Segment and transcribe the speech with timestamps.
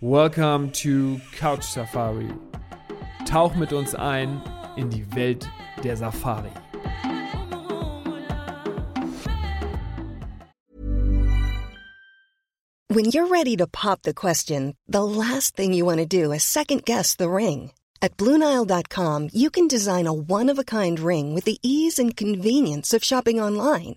[0.00, 2.28] Welcome to Couch Safari.
[3.24, 4.42] Tauch mit uns ein
[4.76, 5.48] in die Welt
[5.82, 6.52] der Safari.
[12.88, 16.44] When you're ready to pop the question, the last thing you want to do is
[16.44, 17.72] second guess the ring.
[18.00, 22.16] At Bluenile.com, you can design a one of a kind ring with the ease and
[22.16, 23.96] convenience of shopping online.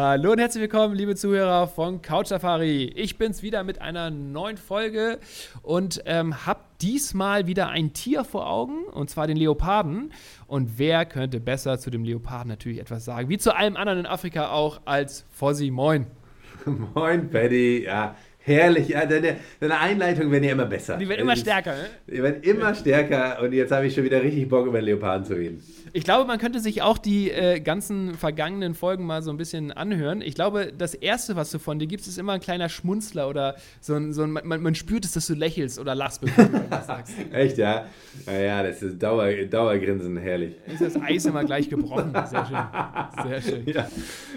[0.00, 2.84] Hallo und herzlich willkommen, liebe Zuhörer von Couch Safari.
[2.94, 5.18] Ich bin's wieder mit einer neuen Folge
[5.62, 10.12] und ähm, hab diesmal wieder ein Tier vor Augen, und zwar den Leoparden.
[10.46, 14.06] Und wer könnte besser zu dem Leoparden natürlich etwas sagen, wie zu allem anderen in
[14.06, 15.72] Afrika auch, als Fossi.
[15.72, 16.06] Moin.
[16.94, 17.82] Moin, Paddy.
[17.82, 18.90] Ja, herrlich.
[18.90, 20.96] Ja, deine, deine Einleitungen werden ja immer besser.
[20.96, 21.86] Die werden immer stärker, ne?
[22.06, 25.24] Die werden immer stärker und jetzt habe ich schon wieder richtig Bock, über den Leoparden
[25.24, 25.60] zu reden.
[25.92, 29.72] Ich glaube, man könnte sich auch die äh, ganzen vergangenen Folgen mal so ein bisschen
[29.72, 30.20] anhören.
[30.20, 33.56] Ich glaube, das Erste, was du von dir gibst, ist immer ein kleiner Schmunzler oder
[33.80, 36.70] so ein, so ein man, man spürt es, dass du lächelst oder lachst, bevor du
[36.70, 37.14] was sagst.
[37.32, 37.86] Echt, ja?
[38.26, 40.54] Naja, das ist Dauer, Dauergrinsen, herrlich.
[40.66, 42.12] Ist das Eis immer gleich gebrochen.
[42.30, 43.30] Sehr schön.
[43.30, 43.66] Sehr schön.
[43.66, 43.88] Ja,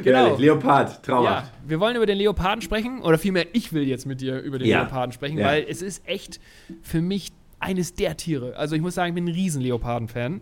[0.04, 0.18] Genau.
[0.20, 0.40] herrlich.
[0.40, 1.52] Leopard, Ja, traumhaft.
[1.68, 4.68] wir wollen über den Leoparden sprechen, oder vielmehr, ich will jetzt mit dir über den
[4.68, 4.82] Ja.
[4.84, 5.46] Leoparden sprechen, Ja.
[5.48, 6.40] weil es ist echt
[6.82, 8.56] für mich eines der Tiere.
[8.58, 10.42] Also ich muss sagen, ich bin ein riesen Leoparden-Fan.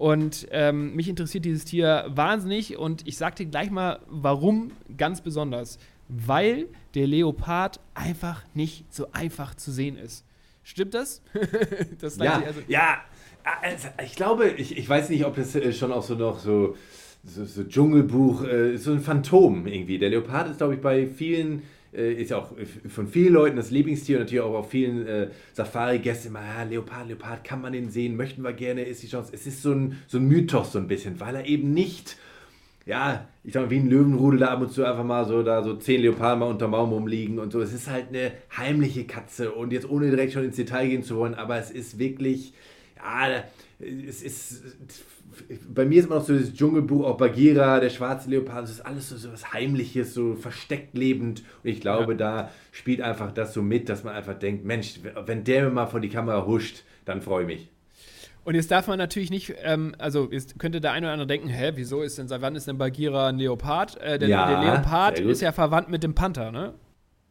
[0.00, 5.20] Und ähm, mich interessiert dieses Tier wahnsinnig und ich sag dir gleich mal, warum ganz
[5.20, 5.78] besonders.
[6.08, 10.24] Weil der Leopard einfach nicht so einfach zu sehen ist.
[10.62, 11.20] Stimmt das?
[12.00, 12.96] das Ja, also- ja.
[13.62, 16.76] Also, ich glaube, ich, ich weiß nicht, ob das äh, schon auch so noch so,
[17.22, 19.98] so, so Dschungelbuch, äh, so ein Phantom irgendwie.
[19.98, 21.62] Der Leopard ist, glaube ich, bei vielen,
[21.92, 25.28] ist ja auch äh, von vielen Leuten das Lieblingstier und natürlich auch auf vielen äh,
[25.52, 29.32] Safari-Gästen immer, ja, Leopard, Leopard, kann man den sehen, möchten wir gerne, ist die Chance.
[29.34, 32.16] Es ist so ein, so ein Mythos so ein bisschen, weil er eben nicht
[32.86, 35.62] ja, ich sag mal, wie ein Löwenrudel da ab und zu einfach mal so, da
[35.62, 37.60] so zehn Leoparden mal unterm Baum rumliegen und so.
[37.60, 41.16] Es ist halt eine heimliche Katze und jetzt ohne direkt schon ins Detail gehen zu
[41.16, 42.52] wollen, aber es ist wirklich,
[42.96, 43.44] ja,
[43.80, 44.62] es ist,
[45.68, 48.80] bei mir ist immer noch so das Dschungelbuch, auch Bagheera, der schwarze Leopard, das ist
[48.80, 52.18] alles so, so was Heimliches, so versteckt lebend und ich glaube, Ja.
[52.18, 55.86] da spielt einfach das so mit, dass man einfach denkt, Mensch, wenn der mir mal
[55.86, 57.68] vor die Kamera huscht, dann freue ich mich.
[58.44, 61.48] Und jetzt darf man natürlich nicht, ähm, also jetzt könnte der eine oder andere denken,
[61.48, 64.00] hä, wieso ist denn, seit wann ist denn Bagheera ein Leopard?
[64.00, 66.74] Äh, der, Ja, der Leopard ist ja verwandt mit dem Panther, ne?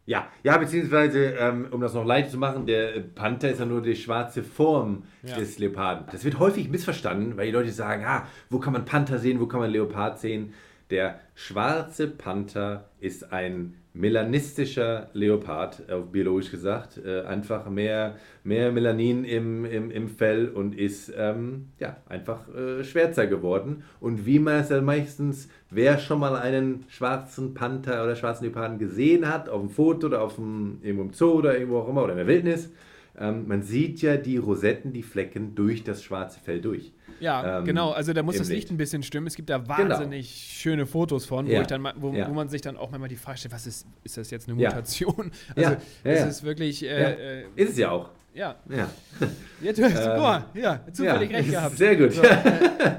[0.10, 3.84] Ja, ja, beziehungsweise, ähm, um das noch leicht zu machen, der Panther ist ja nur
[3.84, 5.36] die schwarze Form Ja.
[5.36, 6.08] des Leoparden.
[6.12, 9.46] Das wird häufig missverstanden, weil die Leute sagen, ah, wo kann man Panther sehen, wo
[9.46, 10.52] kann man Leopard sehen?
[10.90, 17.00] Der schwarze Panther ist ein melanistischer Leopard, biologisch gesagt.
[17.04, 22.84] Äh, einfach mehr, mehr Melanin im, im, im Fell und ist ähm, ja, einfach äh,
[22.84, 23.84] schwärzer geworden.
[24.00, 28.80] Und wie man es ja meistens, wer schon mal einen schwarzen Panther oder schwarzen Leoparden
[28.80, 32.04] gesehen hat, auf dem Foto oder auf dem, irgendwo im Zoo oder irgendwo auch immer
[32.04, 32.72] oder in der Wildnis,
[33.18, 36.94] ähm, man sieht ja die Rosetten, die Flecken durch das schwarze Fell durch.
[37.20, 37.92] Ja, Ähm, genau.
[37.92, 38.72] Also da muss das Licht Licht.
[38.72, 39.28] ein bisschen stimmen.
[39.28, 41.62] Es gibt da wahnsinnig schöne Fotos von, wo, Ja.
[41.62, 42.28] ich dann, wo, Ja.
[42.30, 44.56] wo man sich dann auch manchmal die Frage stellt, was ist, ist das jetzt eine.
[44.56, 45.32] Mutation?
[45.56, 48.10] Also es ist wirklich, äh, äh, Ist es ja auch.
[48.40, 48.56] Ja.
[48.70, 48.90] Ja.
[49.62, 51.38] Ja, du, guck mal, ja, zufällig ja.
[51.38, 51.76] recht gehabt.
[51.76, 52.14] Sehr gut.
[52.14, 52.96] So, äh,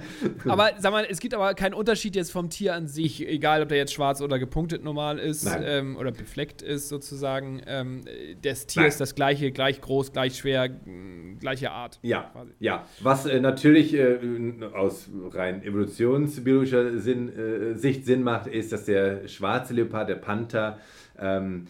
[0.47, 3.71] aber sag mal, es gibt aber keinen Unterschied jetzt vom Tier an sich, egal ob
[3.71, 7.63] der jetzt schwarz oder gepunktet normal ist ähm, oder befleckt ist sozusagen.
[7.67, 8.03] Ähm,
[8.43, 8.89] das Tier Nein.
[8.91, 10.69] ist das gleiche, gleich groß, gleich schwer,
[11.39, 11.99] gleiche Art.
[12.03, 12.53] Ja, quasi.
[12.59, 12.85] ja.
[13.01, 14.19] Was äh, natürlich äh,
[14.75, 20.79] aus rein evolutionsbiologischer Sinn, äh, Sicht Sinn macht, ist, dass der schwarze Leopard, der Panther,
[21.19, 21.69] ähm,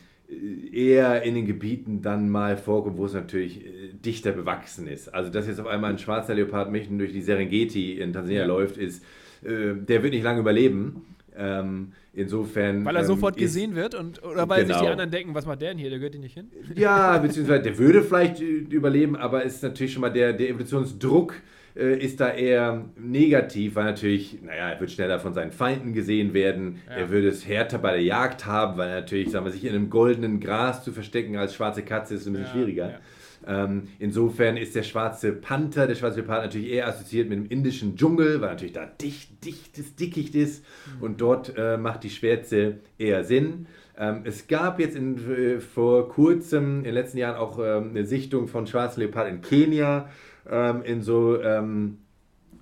[0.72, 5.08] eher in den Gebieten dann mal vorkommt, wo es natürlich äh, dichter bewachsen ist.
[5.12, 8.46] Also, dass jetzt auf einmal ein schwarzer Leopard mitten durch die Serengeti in Tansania Ja.
[8.46, 9.02] läuft, ist,
[9.43, 11.02] äh, der wird nicht lange überleben.
[11.37, 12.84] Ähm, insofern.
[12.84, 14.90] Weil er ähm, sofort ist- gesehen wird und oder weil sich die Genau.
[14.93, 16.49] anderen denken, was macht der denn hier, der gehört hier nicht hin?
[16.75, 21.32] Ja, beziehungsweise der würde vielleicht äh, überleben, aber ist natürlich schon mal der, der Evolutionsdruck
[21.32, 21.37] äh,
[21.85, 26.79] ist da eher negativ, weil natürlich, naja, er wird schneller von seinen Feinden gesehen werden,
[26.88, 26.97] Ja.
[26.97, 29.91] er würde es härter bei der Jagd haben, weil natürlich, sagen wir, sich in einem
[29.91, 33.00] goldenen Gras zu verstecken als schwarze Katze ist ein bisschen Ja, schwieriger.
[33.47, 37.97] Ähm, insofern ist der schwarze Panther, der schwarze Leopard natürlich eher assoziiert mit dem indischen
[37.97, 40.62] Dschungel, weil natürlich da dicht, dichtes Dickicht ist
[41.00, 43.67] und dort äh, macht die Schwärze eher Sinn.
[43.99, 48.05] Ähm, es gab jetzt in, äh, vor kurzem, in den letzten Jahren auch ähm, eine
[48.05, 50.11] Sichtung von schwarzen Leopard in Kenia,
[50.50, 51.99] ähm, in so ähm,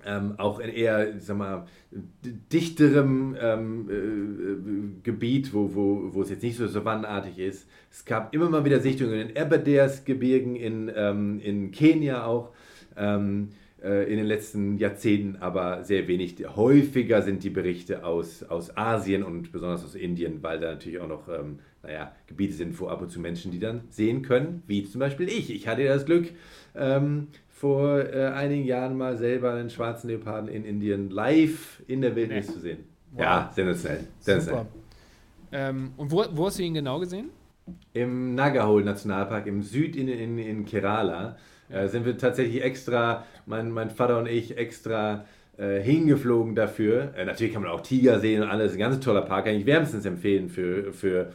[0.05, 6.43] ähm, auch in eher, sag mal, dichterem ähm, äh, Gebiet, wo, wo, wo es jetzt
[6.43, 7.67] nicht so savannenartig ist.
[7.91, 12.51] Es gab immer mal wieder Sichtungen in Aberdares-Gebirgen, in, ähm, in Kenia auch.
[12.95, 13.49] Ähm,
[13.81, 16.35] äh, in den letzten Jahrzehnten, aber sehr wenig.
[16.55, 21.07] Häufiger sind die Berichte aus, aus Asien und besonders aus Indien, weil da natürlich auch
[21.07, 24.83] noch ähm, naja, Gebiete sind, wo ab und zu Menschen die dann sehen können, wie
[24.83, 25.49] zum Beispiel ich.
[25.53, 26.29] Ich hatte das Glück,
[26.75, 27.27] ähm,
[27.59, 32.47] vor äh, einigen Jahren mal selber einen schwarzen Leoparden in Indien live in der Wildnis
[32.47, 32.53] nee.
[32.53, 32.77] zu sehen.
[33.11, 33.21] Wow.
[33.21, 34.07] Ja, sensationell.
[34.19, 34.67] sensationell.
[35.51, 37.31] Ähm, und wo, wo hast du ihn genau gesehen?
[37.91, 41.35] Im Nagahole Nationalpark im Süd in, in, in Kerala.
[41.67, 45.25] Äh, sind wir tatsächlich extra, mein, mein Vater und ich, extra
[45.57, 47.13] äh, hingeflogen dafür.
[47.17, 48.71] Äh, natürlich kann man auch Tiger sehen und alles.
[48.71, 49.45] Ein ganz toller Park.
[49.45, 51.33] Kann ich wärmstens empfehlen für, für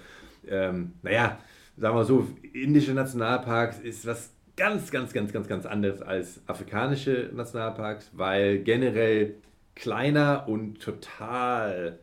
[0.48, 1.38] ähm, naja,
[1.76, 7.30] sagen wir so, indische Nationalparks ist was ganz, ganz, ganz, ganz, ganz anderes als afrikanische
[7.34, 9.34] Nationalparks, weil generell
[9.74, 11.98] kleiner und total,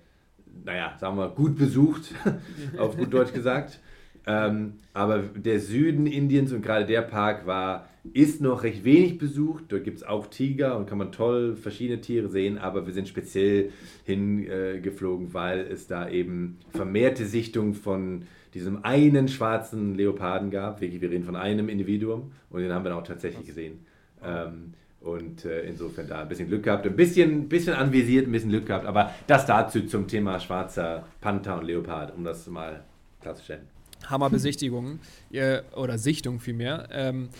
[0.65, 2.13] naja, sagen wir gut besucht,
[2.77, 3.79] auf gut Deutsch gesagt.
[4.27, 9.65] Ähm, aber der Süden Indiens und gerade der Park war, ist noch recht wenig besucht.
[9.69, 13.07] Dort gibt es auch Tiger und kann man toll verschiedene Tiere sehen, aber wir sind
[13.07, 13.71] speziell
[14.05, 20.81] hingeflogen, weil es da eben vermehrte Sichtungen von diesem einen schwarzen Leoparden gab.
[20.81, 23.85] Wirklich, wir reden von einem Individuum und den haben wir dann auch tatsächlich gesehen.
[24.23, 28.51] Ähm, und äh, insofern da ein bisschen Glück gehabt, ein bisschen, bisschen anvisiert, ein bisschen
[28.51, 28.85] Glück gehabt.
[28.85, 32.83] Aber das dazu zum Thema schwarzer Panther und Leopard, um das mal
[33.19, 33.63] klarzustellen.
[34.05, 34.99] Hammerbesichtigungen
[35.31, 36.87] äh, oder Sichtung vielmehr.
[36.91, 37.29] Ähm,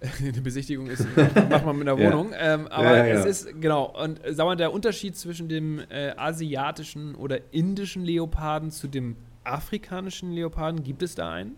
[0.20, 1.06] eine Besichtigung ist,
[1.50, 2.32] macht man mit einer Wohnung.
[2.32, 2.54] Ja.
[2.54, 5.80] Ähm, aber ja, ja, es ist, genau, und äh, sag mal, der Unterschied zwischen dem
[5.90, 9.16] äh, asiatischen oder indischen Leoparden zu dem
[9.52, 11.56] afrikanischen Leoparden, gibt es da einen?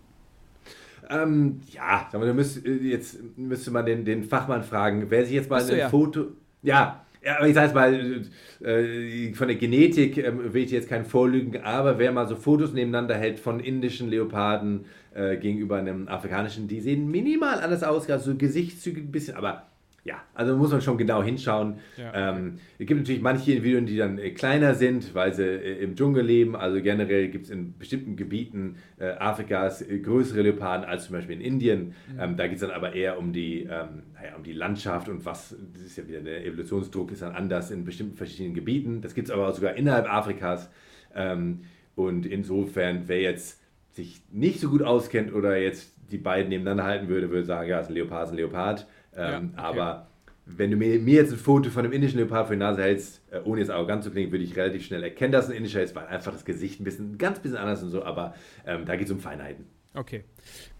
[1.11, 5.51] Ähm, ja, du müsst, äh, jetzt müsste man den, den Fachmann fragen, wer sich jetzt
[5.51, 6.29] mal so, ein Foto.
[6.63, 8.23] Ja, ja, aber ich sage mal,
[8.65, 12.73] äh, von der Genetik äh, will ich jetzt keinen vorlügen, aber wer mal so Fotos
[12.73, 18.35] nebeneinander hält von indischen Leoparden äh, gegenüber einem afrikanischen, die sehen minimal anders aus, also
[18.37, 19.67] Gesichtszüge ein bisschen, aber
[20.05, 21.77] ja, also muss man schon genau hinschauen.
[21.97, 22.31] Ja.
[22.31, 25.95] Ähm, es gibt natürlich manche Individuen, die dann äh, kleiner sind, weil sie äh, im
[25.95, 26.57] Dschungel leben.
[26.57, 31.37] Also generell gibt es in bestimmten Gebieten äh, Afrikas äh, größere Leoparden als zum Beispiel
[31.37, 31.95] in Indien.
[32.13, 32.21] Mhm.
[32.21, 35.25] Ähm, da geht es dann aber eher um die, ähm, naja, um die Landschaft und
[35.25, 39.03] was, das ist ja wieder der Evolutionsdruck, ist dann anders in bestimmten verschiedenen Gebieten.
[39.03, 40.69] Das gibt es aber auch sogar innerhalb Afrikas.
[41.15, 41.61] Ähm,
[41.95, 43.62] und insofern, wer jetzt
[43.93, 47.79] sich nicht so gut auskennt oder jetzt die beiden nebeneinander halten würde, würde sagen, ja,
[47.79, 48.87] es ist ein Leopard, ist ein Leopard.
[49.15, 49.51] Ähm, ja, okay.
[49.57, 50.07] Aber
[50.45, 53.23] wenn du mir, mir, jetzt ein Foto von einem indischen Leopard vor die Nase hältst,
[53.31, 55.83] äh, ohne jetzt arrogant zu klingen, würde ich relativ schnell erkennen, dass es ein indischer
[55.83, 58.35] ist, weil einfach das Gesicht ein bisschen, ganz bisschen anders und so, aber
[58.67, 59.67] ähm, da geht es um Feinheiten.
[59.95, 60.25] Okay.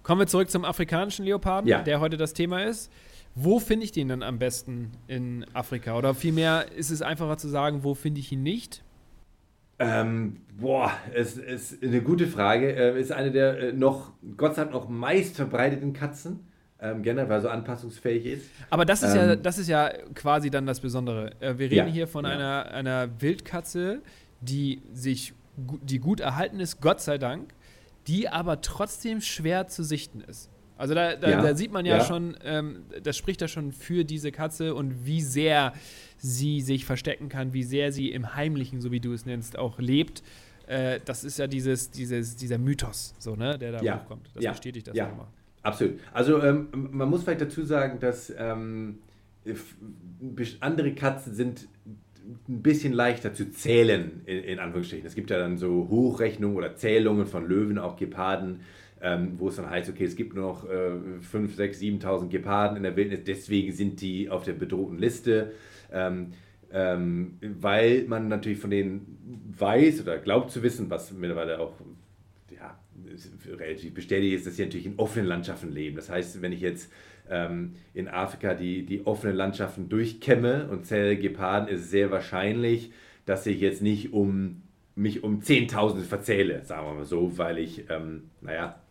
[0.03, 1.83] Kommen wir zurück zum afrikanischen Leoparden, ja.
[1.83, 2.91] der heute das Thema ist.
[3.35, 5.97] Wo finde ich den dann am besten in Afrika?
[5.97, 8.83] Oder vielmehr ist es einfacher zu sagen, wo finde ich ihn nicht?
[9.83, 12.75] Ähm, boah, es ist eine gute Frage.
[12.75, 16.41] Äh, ist eine der äh, noch, Gott sei Dank, noch meist verbreiteten Katzen
[16.81, 18.47] ähm, generell so anpassungsfähig ist.
[18.71, 21.33] Aber das ist, ähm, ja, das ist ja quasi dann das Besondere.
[21.41, 22.33] Äh, wir reden ja, hier von ja.
[22.33, 24.03] einer, einer Wildkatze,
[24.41, 27.53] die sich die gut erhalten ist, Gott sei Dank,
[28.07, 30.51] die aber trotzdem schwer zu sichten ist.
[30.83, 32.05] Also da, da, ja, da sieht man ja, ja.
[32.05, 35.75] schon, ähm, das spricht da schon für diese Katze und wie sehr
[36.19, 39.79] sie sich verstecken kann, wie sehr sie im Heimlichen, so wie du es nennst, auch
[39.79, 40.25] lebt.
[40.67, 44.01] Äh, das ist ja dieses, dieses, dieser Mythos, so, ne, der da ja.
[44.01, 44.29] hochkommt.
[44.35, 45.09] Das bestätigt das ja.
[45.09, 45.29] immer.
[45.63, 46.01] Absolut.
[46.13, 48.99] Also ähm, man muss vielleicht dazu sagen, dass ähm,
[50.59, 51.69] andere Katzen sind
[52.49, 55.07] ein bisschen leichter zu zählen, in, in, Anführungsstrichen.
[55.07, 58.63] Es gibt ja dann so Hochrechnungen oder Zählungen von Löwen, auch Geparden,
[59.03, 62.77] ähm, wo es dann heißt, okay, es gibt nur noch äh, 5, 6, 7.000 Geparden
[62.77, 65.53] in der Wildnis, deswegen sind die auf der bedrohten Liste.
[65.93, 66.33] Ähm,
[66.73, 71.75] ähm, weil man natürlich von denen weiß oder glaubt zu wissen, was mittlerweile auch
[73.47, 75.97] relativ bestätigt ist, dass sie natürlich in offenen Landschaften leben.
[75.97, 76.91] Das heißt, wenn ich jetzt
[77.29, 82.93] ähm, in Afrika die, die offenen Landschaften durchkämme und zähle Geparden, ist es sehr wahrscheinlich,
[83.27, 84.63] dass ich jetzt nicht um
[84.95, 88.82] mich um Zehntausende verzähle, sagen wir mal so, weil ich, ähm, naja,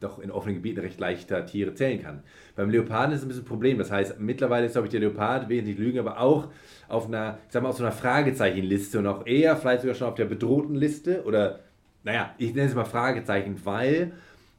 [0.00, 2.22] doch in offenen Gebieten recht leichter Tiere zählen kann.
[2.54, 3.78] Beim Leoparden ist es ein bisschen ein Problem.
[3.78, 6.48] Das heißt, mittlerweile ist, glaube ich, der Leopard, wesentlich lügen, aber auch
[6.88, 10.08] auf einer, ich sag mal, auf so einer Fragezeichenliste und auch eher vielleicht sogar schon
[10.08, 11.60] auf der bedrohten Liste oder
[12.04, 14.12] naja, ich nenne es mal Fragezeichen, weil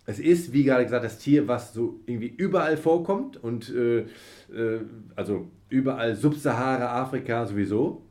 [0.05, 4.81] es ist, wie gerade gesagt, das Tier, was so irgendwie überall vorkommt und äh, äh,
[5.15, 8.01] also überall Subsahara, Afrika sowieso,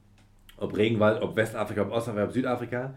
[0.56, 2.94] ob Regenwald, ob Westafrika, ob Ostafrika, ob Südafrika,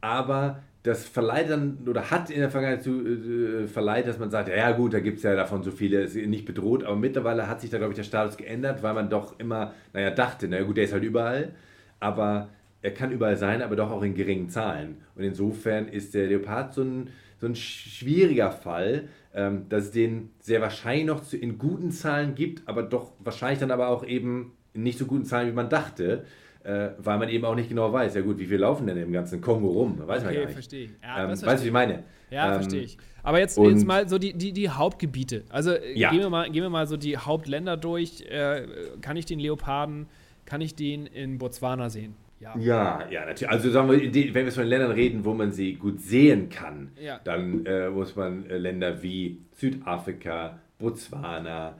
[0.00, 4.48] aber das verleiht dann oder hat in der Vergangenheit zu, äh, verleiht, dass man sagt,
[4.48, 7.60] ja gut, da gibt es ja davon so viele, ist nicht bedroht, aber mittlerweile hat
[7.60, 10.78] sich da, glaube ich, der Status geändert, weil man doch immer, naja, dachte, naja gut,
[10.78, 11.52] der ist halt überall,
[12.00, 12.48] aber
[12.80, 14.96] er kann überall sein, aber doch auch in geringen Zahlen.
[15.14, 20.30] Und insofern ist der Leopard so ein, so ein schwieriger Fall, ähm, dass es den
[20.40, 24.52] sehr wahrscheinlich noch zu, in guten Zahlen gibt, aber doch wahrscheinlich dann aber auch eben
[24.72, 26.24] in nicht so guten Zahlen, wie man dachte
[26.64, 29.12] äh, weil man eben auch nicht genau weiß, ja gut, wie viel laufen denn im
[29.12, 29.98] ganzen Kongo rum?
[29.98, 30.52] Weiß okay, man gar nicht.
[30.52, 30.90] verstehe.
[31.02, 32.04] Ja, ähm, weißt du, wie ich meine?
[32.30, 32.98] Ja, ähm, verstehe ich.
[33.22, 35.44] Aber jetzt, jetzt mal so die, die, die Hauptgebiete.
[35.50, 36.10] Also äh, ja.
[36.10, 38.22] gehen, wir mal, gehen wir mal so die Hauptländer durch.
[38.22, 38.66] Äh,
[39.00, 40.06] kann ich den Leoparden,
[40.46, 42.14] kann ich den in Botswana sehen?
[42.40, 42.56] Ja.
[42.56, 43.50] ja, ja, natürlich.
[43.50, 47.18] Also sagen wir, wenn wir von Ländern reden, wo man sie gut sehen kann, ja.
[47.24, 51.76] dann äh, muss man äh, Länder wie Südafrika, Botswana,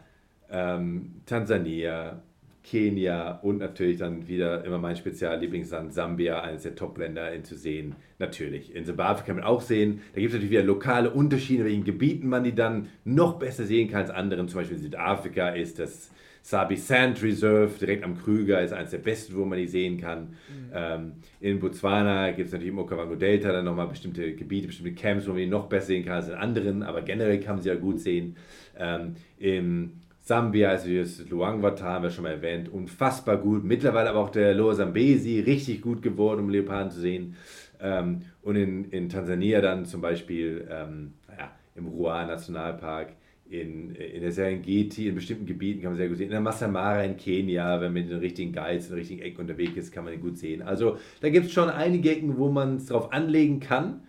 [0.51, 2.21] ähm, Tansania,
[2.69, 7.95] Kenia und natürlich dann wieder immer mein Speziallieblingsland Sambia, eines der Top-Länder zu sehen.
[8.19, 8.75] Natürlich.
[8.75, 11.85] In Zimbabwe kann man auch sehen, da gibt es natürlich wieder lokale Unterschiede, in welchen
[11.85, 14.49] Gebieten man die dann noch besser sehen kann als anderen.
[14.49, 16.11] Zum Beispiel in Südafrika ist das
[16.43, 20.21] Sabi Sand Reserve direkt am Krüger, ist eines der besten, wo man die sehen kann.
[20.21, 20.73] Mhm.
[20.75, 25.27] Ähm, in Botswana gibt es natürlich im Okavango Delta dann nochmal bestimmte Gebiete, bestimmte Camps,
[25.27, 27.71] wo man die noch besser sehen kann als in anderen, aber generell kann man sie
[27.71, 28.37] ja gut sehen.
[28.79, 29.93] Ähm, Im
[30.29, 33.65] Sambia, also das Luangwata haben wir schon mal erwähnt, unfassbar gut.
[33.65, 37.35] Mittlerweile aber auch der Loa Zambesi, richtig gut geworden, um Leoparden zu sehen.
[37.81, 43.15] Ähm, und in, in Tansania dann zum Beispiel ähm, naja, im Ruhr Nationalpark,
[43.49, 46.27] in, in der Serengeti, in bestimmten Gebieten kann man sehr gut sehen.
[46.27, 49.41] In der Masai in Kenia, wenn man mit den richtigen Guides, in den richtigen Ecken
[49.41, 50.61] unterwegs ist, kann man ihn gut sehen.
[50.61, 54.03] Also da gibt es schon einige Ecken, wo man es drauf anlegen kann.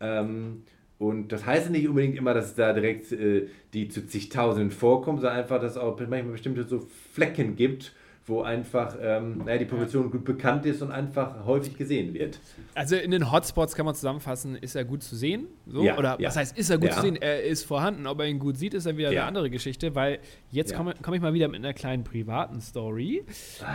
[0.00, 0.62] Ähm,
[0.98, 5.38] und das heißt nicht unbedingt immer, dass da direkt äh, die zu zigtausenden vorkommen, sondern
[5.38, 7.92] einfach, dass es auch manchmal bestimmte so Flecken gibt,
[8.28, 12.38] wo einfach ähm, naja, die Population gut bekannt ist und einfach häufig gesehen wird.
[12.74, 15.46] Also in den Hotspots kann man zusammenfassen, ist er gut zu sehen?
[15.66, 15.82] So?
[15.82, 16.28] Ja, Oder ja.
[16.28, 16.94] was heißt, ist er gut ja.
[16.96, 17.16] zu sehen?
[17.16, 18.06] Er ist vorhanden.
[18.06, 20.18] Ob er ihn gut sieht, ist dann wieder eine andere Geschichte, weil
[20.50, 23.24] jetzt komme komm ich mal wieder mit einer kleinen privaten Story.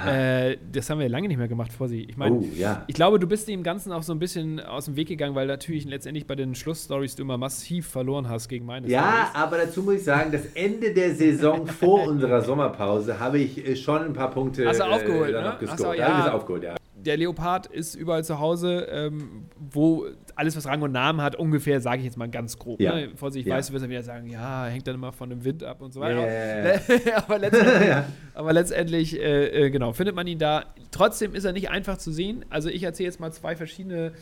[0.07, 2.03] Äh, das haben wir lange nicht mehr gemacht, vor sie.
[2.03, 2.45] Ich meine, oh,
[2.88, 5.48] ich glaube, du bist dem Ganzen auch so ein bisschen aus dem Weg gegangen, weil
[5.48, 9.36] natürlich letztendlich bei den Schlussstories du immer massiv verloren hast gegen meine Ja, Storys.
[9.36, 13.75] aber dazu muss ich sagen, das Ende der Saison vor unserer Sommerpause habe ich äh,
[13.75, 15.58] schon ein paar Punkte Punkte Hast du aufgeholt, äh, ne?
[15.68, 16.34] Achso, ja.
[16.34, 16.76] aufgeholt, ja.
[16.96, 21.82] Der Leopard ist überall zu Hause, ähm, wo alles, was Rang und Namen hat, ungefähr,
[21.82, 22.80] sage ich jetzt mal ganz grob.
[22.80, 22.96] Ja.
[22.96, 23.10] Ne?
[23.16, 23.56] Vorsicht, ja.
[23.56, 25.94] weißt du, wirst du wieder sagen, ja, hängt dann immer von dem Wind ab und
[25.94, 26.22] so weiter.
[26.22, 26.80] Yeah.
[27.18, 27.96] aber letztendlich,
[28.34, 30.66] aber letztendlich äh, äh, genau, findet man ihn da.
[30.92, 32.46] Trotzdem ist er nicht einfach zu sehen.
[32.50, 34.14] Also ich erzähle jetzt mal zwei verschiedene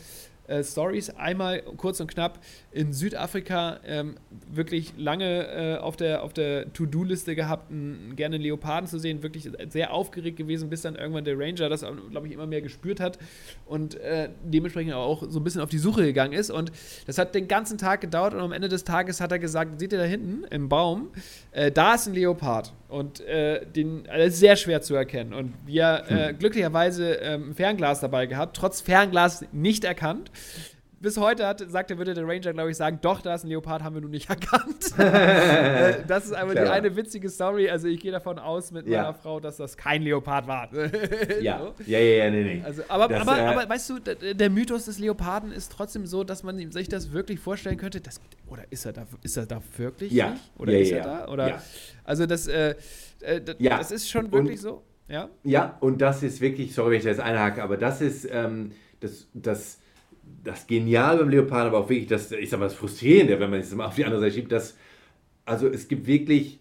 [0.52, 1.10] äh, Stories.
[1.10, 2.38] Einmal kurz und knapp
[2.70, 4.16] in Südafrika ähm,
[4.50, 9.22] wirklich lange äh, auf der, auf der To-Do-Liste gehabt, einen, gerne Leoparden zu sehen.
[9.22, 13.00] Wirklich sehr aufgeregt gewesen, bis dann irgendwann der Ranger das, glaube ich, immer mehr gespürt
[13.00, 13.18] hat
[13.66, 16.50] und äh, dementsprechend auch so ein bisschen auf die Suche gegangen ist.
[16.50, 16.72] Und
[17.06, 19.92] das hat den ganzen Tag gedauert und am Ende des Tages hat er gesagt: Seht
[19.92, 21.10] ihr da hinten im Baum?
[21.52, 22.72] Äh, da ist ein Leopard.
[22.92, 25.32] Und äh, den, also ist sehr schwer zu erkennen.
[25.32, 26.38] Und wir äh, hm.
[26.38, 30.30] glücklicherweise ähm, Fernglas dabei gehabt, trotz Fernglas nicht erkannt
[31.02, 33.82] bis heute hat, sagte, würde der Ranger, glaube ich, sagen, doch, da ist ein Leopard,
[33.82, 34.94] haben wir nun nicht erkannt.
[35.02, 37.68] Äh, das ist aber die eine witzige Story.
[37.68, 39.02] Also ich gehe davon aus mit ja.
[39.02, 40.68] meiner Frau, dass das kein Leopard war.
[41.40, 41.58] ja.
[41.60, 41.74] So.
[41.86, 42.62] ja, ja, ja, nee, nee.
[42.64, 43.98] Also, aber, das, aber, äh, aber weißt du,
[44.34, 48.00] der Mythos des Leoparden ist trotzdem so, dass man sich das wirklich vorstellen könnte.
[48.00, 50.12] Das, oder ist er da, ist er da wirklich?
[50.12, 50.30] Ja.
[50.30, 50.50] Nicht?
[50.58, 51.04] Oder ja, ist er ja.
[51.04, 51.32] da?
[51.32, 51.62] Oder, ja.
[52.04, 52.74] Also das, äh,
[53.20, 53.78] äh das, ja.
[53.78, 54.82] das ist schon wirklich und, so.
[55.08, 55.28] Ja?
[55.42, 59.26] ja, und das ist wirklich, sorry, wenn ich das einhake, aber das ist ähm, das,
[59.34, 59.81] das
[60.44, 63.60] das Genial beim Leopard, aber auch wirklich das, ich sag mal, das Frustrierende, wenn man
[63.60, 64.76] es mal auf die andere Seite schiebt, dass,
[65.44, 66.58] also es gibt wirklich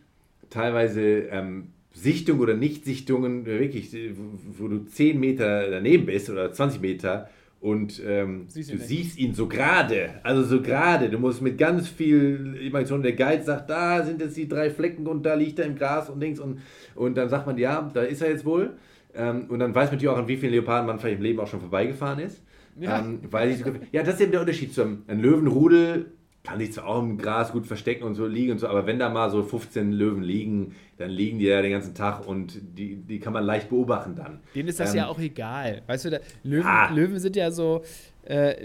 [0.50, 6.82] teilweise ähm, Sichtungen oder Nichtsichtungen, wirklich, wo, wo du 10 Meter daneben bist oder 20
[6.82, 7.30] Meter
[7.62, 11.10] und ähm, du siehst ihn so gerade, also so gerade.
[11.10, 15.06] Du musst mit ganz viel Imagination, der Guide sagt, da sind jetzt die drei Flecken
[15.06, 16.60] und da liegt er im Gras und links und,
[16.96, 18.72] und dann sagt man, ja, da ist er jetzt wohl.
[19.16, 21.40] Ähm, und dann weiß man natürlich auch, an wie vielen Leoparden man vielleicht im Leben
[21.40, 22.42] auch schon vorbeigefahren ist.
[22.80, 23.00] Ja.
[23.00, 26.12] Ähm, weil die, ja, das ist eben der Unterschied zu einem, einem Löwenrudel.
[26.44, 28.98] Kann sich zwar auch im Gras gut verstecken und so liegen und so, aber wenn
[28.98, 32.96] da mal so 15 Löwen liegen, dann liegen die ja den ganzen Tag und die,
[32.96, 34.40] die kann man leicht beobachten dann.
[34.56, 35.84] Denen ist das ähm, ja auch egal.
[35.86, 36.92] Weißt du, da, Löwen, ah.
[36.92, 37.84] Löwen sind ja so,
[38.24, 38.56] äh,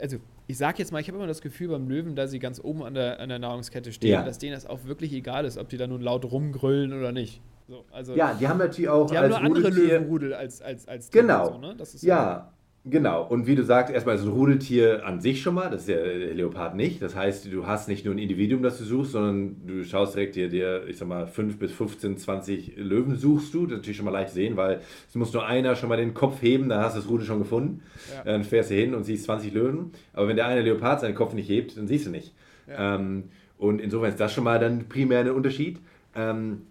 [0.00, 0.16] also
[0.48, 2.82] ich sag jetzt mal, ich habe immer das Gefühl beim Löwen, da sie ganz oben
[2.82, 4.24] an der, an der Nahrungskette stehen, ja.
[4.24, 7.40] dass denen das auch wirklich egal ist, ob die da nun laut rumgrüllen oder nicht.
[7.68, 9.10] So, also, ja, die haben natürlich auch.
[9.10, 11.52] Die haben nur andere Löwenrudel als, als, als Genau.
[11.52, 11.76] So, ne?
[12.00, 12.52] ja,
[12.84, 15.88] Genau, und wie du sagst, erstmal ist ein Rudeltier an sich schon mal, das ist
[15.88, 17.00] der Leopard nicht.
[17.00, 20.34] Das heißt, du hast nicht nur ein Individuum, das du suchst, sondern du schaust direkt
[20.34, 23.66] dir, dir ich sag mal, 5 bis 15, 20 Löwen suchst du.
[23.66, 26.12] Das ist natürlich schon mal leicht sehen, weil es muss nur einer schon mal den
[26.12, 27.82] Kopf heben, dann hast du das Rudel schon gefunden.
[28.12, 28.24] Ja.
[28.24, 29.92] Dann fährst du hin und siehst 20 Löwen.
[30.12, 32.34] Aber wenn der eine Leopard seinen Kopf nicht hebt, dann siehst du nicht.
[32.66, 32.96] Ja.
[32.96, 33.28] Ähm,
[33.58, 35.78] und insofern ist das schon mal dann primär ein Unterschied.
[36.16, 36.62] Ähm,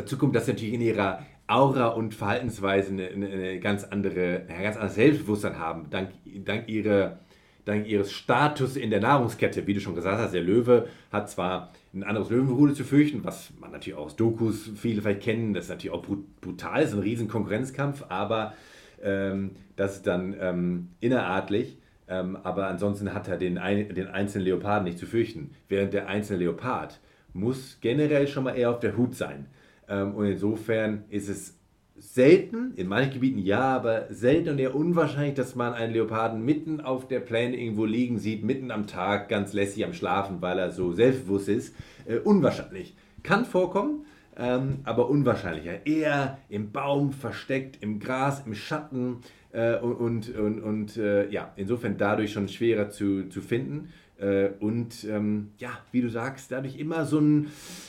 [0.00, 4.76] dazu kommt, dass natürlich in ihrer Aura und Verhaltensweise eine, eine ganz andere, ein ganz
[4.76, 6.10] anderes Selbstbewusstsein haben, dank,
[6.44, 7.18] dank, ihre,
[7.64, 9.66] dank ihres Status in der Nahrungskette.
[9.66, 13.52] Wie du schon gesagt hast, der Löwe hat zwar ein anderes Löwenrudel zu fürchten, was
[13.58, 16.04] man natürlich auch aus Dokus viele vielleicht kennen, das ist natürlich auch
[16.40, 18.54] brutal, ist ein riesen Konkurrenzkampf, aber
[19.02, 21.76] ähm, das ist dann ähm, innerartlich.
[22.08, 25.50] Ähm, aber ansonsten hat er den, den einzelnen Leoparden nicht zu fürchten.
[25.68, 26.98] Während der einzelne Leopard
[27.32, 29.46] muss generell schon mal eher auf der Hut sein.
[29.90, 31.58] Ähm, und insofern ist es
[31.98, 36.80] selten, in manchen Gebieten ja, aber selten und eher unwahrscheinlich, dass man einen Leoparden mitten
[36.80, 40.70] auf der Pläne irgendwo liegen sieht, mitten am Tag, ganz lässig am Schlafen, weil er
[40.70, 41.74] so selbstbewusst ist.
[42.06, 42.96] Äh, unwahrscheinlich.
[43.22, 44.06] Kann vorkommen,
[44.38, 45.84] ähm, aber unwahrscheinlicher.
[45.86, 49.18] Eher im Baum versteckt, im Gras, im Schatten
[49.52, 53.90] äh, und, und, und äh, ja, insofern dadurch schon schwerer zu, zu finden.
[54.16, 57.48] Äh, und ähm, ja, wie du sagst, dadurch immer so ein,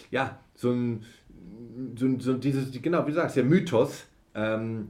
[0.09, 1.03] ja, so ein
[1.95, 4.89] so, so dieses, genau, wie du sagst, der Mythos, ähm,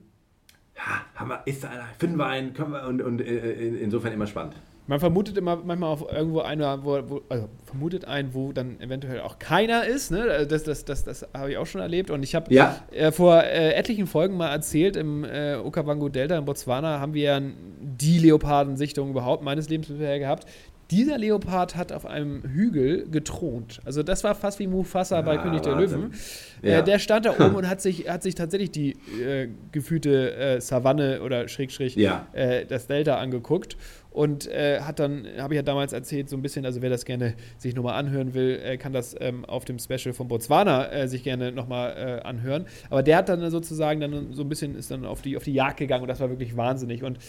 [0.76, 4.14] ja, haben wir, ist da einer, finden wir einen, können wir, und, und äh, insofern
[4.14, 4.56] immer spannend.
[4.88, 9.22] Man vermutet immer manchmal auf irgendwo einer, wo, wo, also vermutet einen, wo dann eventuell
[9.22, 10.12] auch keiner ist.
[10.12, 10.46] Ne?
[10.48, 12.10] Das, das, das, das habe ich auch schon erlebt.
[12.10, 12.76] Und ich habe ja.
[12.92, 17.24] äh, vor äh, etlichen Folgen mal erzählt, im äh, Okavango Delta in Botswana haben wir
[17.24, 17.42] ja
[17.80, 20.46] die Leopardensichtung überhaupt meines Lebens bisher gehabt.
[20.90, 23.80] Dieser Leopard hat auf einem Hügel gethront.
[23.86, 26.14] Also das war fast wie Mufasa ja, bei ah, König der Löwen.
[26.64, 26.82] Äh, ja.
[26.82, 28.92] Der stand da oben und hat sich, hat sich tatsächlich die
[29.22, 32.28] äh, gefühlte äh, Savanne oder Schrägstrich ja.
[32.34, 33.78] Äh, das Delta angeguckt
[34.12, 37.06] und äh, hat dann, habe ich ja damals erzählt, so ein bisschen, also wer das
[37.06, 41.24] gerne sich nochmal anhören will, äh, kann das ähm, auf dem Special von Botswana sich
[41.24, 42.66] gerne nochmal äh, anhören.
[42.90, 45.54] Aber der hat dann sozusagen dann so ein bisschen, ist dann auf die, auf die
[45.54, 47.04] Jagd gegangen und das war wirklich wahnsinnig.
[47.04, 47.20] Und,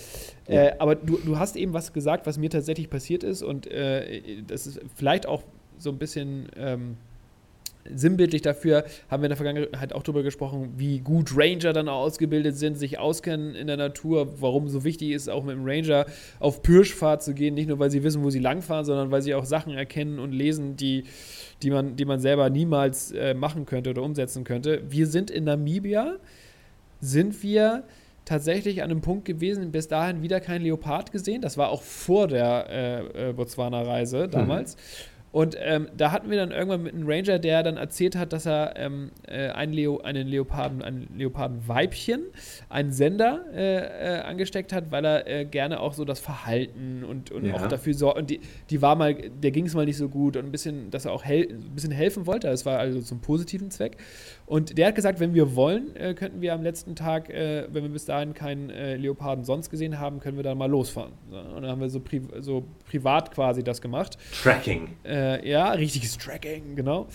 [0.48, 0.72] ja.
[0.80, 3.68] Aber du, du hast eben was gesagt, was mir tatsächlich passiert ist und
[4.46, 5.42] das ist vielleicht auch
[5.78, 6.48] so ein bisschen.
[6.56, 6.96] Ähm,
[7.84, 12.56] sinnbildlich dafür haben wir in der Vergangenheit auch darüber gesprochen, wie gut Ranger dann ausgebildet
[12.56, 16.06] sind, sich auskennen in der Natur, warum so wichtig ist, auch mit dem Ranger
[16.38, 19.35] auf Pirschfahrt zu gehen, nicht nur weil sie wissen, wo sie langfahren, sondern weil sie
[19.35, 21.04] auch Sachen erkennen und lesen, die,
[21.62, 24.83] die, man, die man selber niemals äh, machen könnte oder umsetzen könnte.
[24.88, 26.16] Wir sind in Namibia,
[27.00, 27.85] sind wir
[28.24, 31.42] tatsächlich an einem Punkt gewesen, bis dahin wieder kein Leopard gesehen.
[31.42, 34.76] Das war auch vor der äh, äh, Botswana-Reise damals.
[34.76, 34.80] Mhm.
[35.33, 38.47] Und ähm, da hatten wir dann irgendwann mit einem Ranger, der dann erzählt hat, dass
[38.47, 42.21] er ähm, äh, einen, Leo, einen Leoparden, ein Leopardenweibchen,
[42.68, 47.31] einen Sender äh, äh, angesteckt hat, weil er äh, gerne auch so das Verhalten und,
[47.31, 47.55] und ja.
[47.55, 48.18] auch dafür sorgt.
[48.18, 50.90] Und die, die war mal, der ging es mal nicht so gut und ein bisschen,
[50.90, 52.49] dass er auch hel ein bisschen helfen wollte.
[52.49, 53.97] Das war also zum positiven Zweck.
[54.52, 57.84] Und der hat gesagt, wenn wir wollen, äh, könnten wir am letzten Tag, äh, wenn
[57.84, 58.68] wir bis dahin keinen
[59.00, 61.12] Leoparden sonst gesehen haben, können wir dann mal losfahren.
[61.30, 64.18] Und dann haben wir so, pri so privat quasi das gemacht.
[64.42, 64.88] Tracking.
[65.06, 67.06] Äh, ja, richtiges Tracking, genau.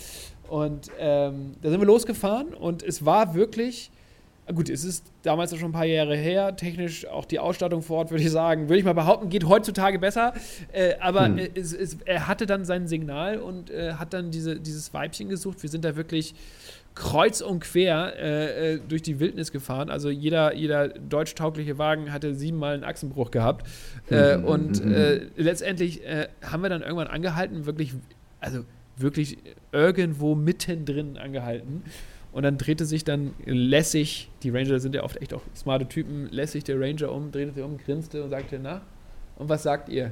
[0.49, 3.91] Und ähm, da sind wir losgefahren und es war wirklich,
[4.55, 8.09] gut, es ist damals schon ein paar Jahre her, technisch auch die Ausstattung vor Ort,
[8.09, 10.33] würde ich sagen, würde ich mal behaupten, geht heutzutage besser.
[10.71, 11.37] Äh, aber hm.
[11.53, 15.61] es, es, er hatte dann sein Signal und äh, hat dann diese, dieses Weibchen gesucht.
[15.61, 16.33] Wir sind da wirklich
[16.97, 19.89] kreuz und quer äh, äh, durch die Wildnis gefahren.
[19.89, 23.67] Also jeder, jeder deutschtaugliche Wagen hatte siebenmal einen Achsenbruch gehabt.
[24.09, 24.45] Äh, mhm.
[24.45, 24.93] und mhm.
[24.93, 27.93] äh, letztendlich äh, haben wir dann irgendwann angehalten, wirklich,
[28.39, 28.65] also
[28.97, 29.37] wirklich
[29.71, 31.83] irgendwo mittendrin angehalten.
[32.31, 36.27] Und dann drehte sich dann lässig, die Ranger sind ja oft echt auch smarte Typen,
[36.29, 38.81] lässig der Ranger um, drehte sich um, grinste und sagte, na,
[39.37, 40.11] und was sagt ihr?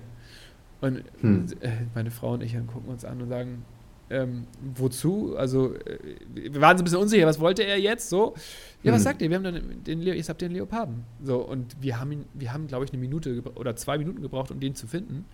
[0.81, 1.47] Und hm.
[1.61, 3.65] Äh, meine Frau und ich dann gucken uns an und sagen,
[4.09, 5.35] ähm, wozu?
[5.37, 5.97] Also, äh,
[6.33, 8.09] wir waren so ein bisschen unsicher, was wollte er jetzt?
[8.09, 8.35] So,
[8.83, 9.03] ja, was hm.
[9.03, 9.29] sagt ihr?
[9.29, 11.03] Wir haben dann den, Leo, ich habe den Leoparden.
[11.23, 14.51] So, und wir haben ihn, wir haben, glaube ich, eine Minute oder zwei Minuten gebraucht,
[14.51, 15.25] um den zu finden,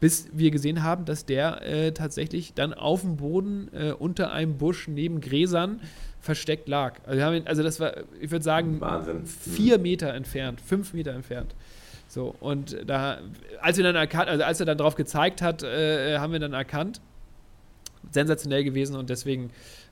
[0.00, 4.58] bis wir gesehen haben, dass der äh, tatsächlich dann auf dem Boden äh, unter einem
[4.58, 5.80] Busch neben Gräsern
[6.20, 7.00] versteckt lag.
[7.06, 9.26] Also, ihn, also das war, ich würde sagen, Wahnsinn.
[9.26, 11.54] vier Meter entfernt, fünf Meter entfernt.
[12.06, 13.18] So, und da,
[13.60, 16.52] als wir dann erkannt, also als er dann drauf gezeigt hat, äh, haben wir dann
[16.52, 17.00] erkannt,
[18.14, 19.50] sensationell gewesen und deswegen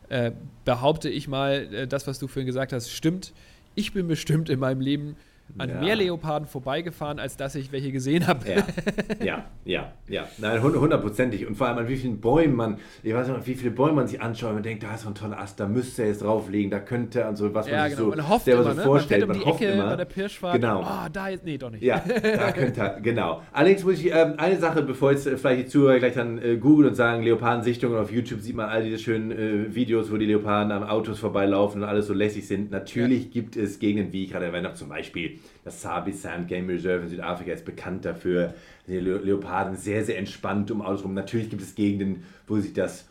[0.08, 0.32] äh,
[0.64, 3.32] behaupte ich mal, äh, das, was du vorhin gesagt hast, stimmt.
[3.74, 5.16] Ich bin bestimmt in meinem Leben
[5.58, 5.80] an Ja.
[5.80, 8.40] mehr Leoparden vorbeigefahren, als dass ich welche gesehen habe.
[8.48, 8.66] Ja,
[9.24, 10.26] ja, ja, ja.
[10.38, 11.46] Nein, hund- hundertprozentig.
[11.46, 14.06] Und vor allem an wie vielen Bäumen man, ich weiß noch, wie viele Bäume man
[14.08, 16.22] sich anschaut und man denkt, da ist so ein toller Ast, da müsste er jetzt
[16.22, 18.10] drauflegen, da könnte er und so, was man Ja, sich genau.
[18.10, 18.74] so Man hofft immer, so ne?
[18.76, 19.24] Man vorstellt.
[19.24, 19.86] fährt um die hofft Ecke immer.
[19.90, 20.54] bei der Pirschfahrt.
[20.54, 20.80] Genau.
[20.82, 21.82] Oh, da jetzt, nee, doch nicht.
[21.82, 23.42] Ja, da könnte er, genau.
[23.52, 26.56] Allerdings muss ich ähm, eine Sache, bevor jetzt äh, vielleicht die Zuhörer gleich dann äh,
[26.56, 30.26] googeln und sagen, Leopardensichtungen auf YouTube sieht man all diese schönen äh, Videos, wo die
[30.26, 32.70] Leoparden an Autos vorbeilaufen und alles so lässig sind.
[32.70, 36.68] Natürlich gibt es Gegenden, wie ich gerade erwähnt habe, zum Beispiel das Sabi Sand Game
[36.68, 38.54] Reserve in Südafrika ist bekannt dafür.
[38.86, 41.14] Die Le Leoparden sehr, sehr entspannt um Autos rum.
[41.14, 43.06] Natürlich gibt es Gegenden, wo sich das,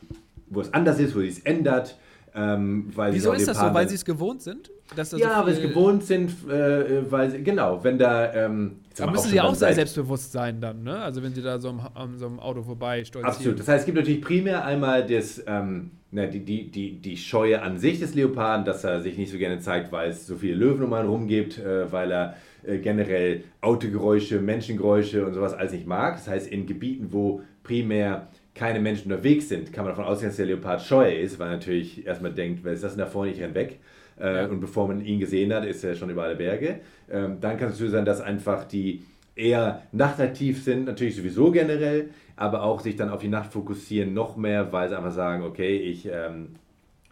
[0.48, 1.98] wo es anders ist, wo sich es ändert.
[2.34, 3.74] Ähm, Wieso ist das so?
[3.74, 4.72] Weil sie es gewohnt sind?
[4.96, 8.34] Dass da ja, so weil sie viel- gewohnt sind, äh, weil sie, genau, wenn da.
[8.34, 10.98] Ähm, Da müssen sie auch sehr selbstbewusst sein dann, ne?
[11.00, 13.34] Also wenn sie da so am, an so einem Auto vorbei stolzieren.
[13.34, 13.60] Absolut.
[13.60, 17.62] Das heißt, es gibt natürlich primär einmal das, ähm, na, die, die, die, die Scheue
[17.62, 20.56] an sich des Leoparden, dass er sich nicht so gerne zeigt, weil es so viele
[20.56, 25.72] Löwen um ihn rum gibt, äh, weil er äh, generell Autogeräusche, Menschengeräusche und sowas alles
[25.72, 26.16] nicht mag.
[26.18, 30.36] Das heißt, in Gebieten, wo primär keine Menschen unterwegs sind, kann man davon ausgehen, dass
[30.36, 33.32] der Leopard scheu ist, weil er natürlich erstmal denkt, wer ist das denn da vorne,
[33.32, 33.80] ich renn weg.
[34.20, 34.46] Äh, Ja.
[34.48, 36.80] Und bevor man ihn gesehen hat, ist er schon über alle Berge.
[37.10, 39.04] Ähm, dann kann es so sein, dass einfach die
[39.36, 44.36] eher nachtaktiv sind, natürlich sowieso generell, aber auch sich dann auf die Nacht fokussieren noch
[44.36, 46.50] mehr, weil sie einfach sagen, okay, ich ähm,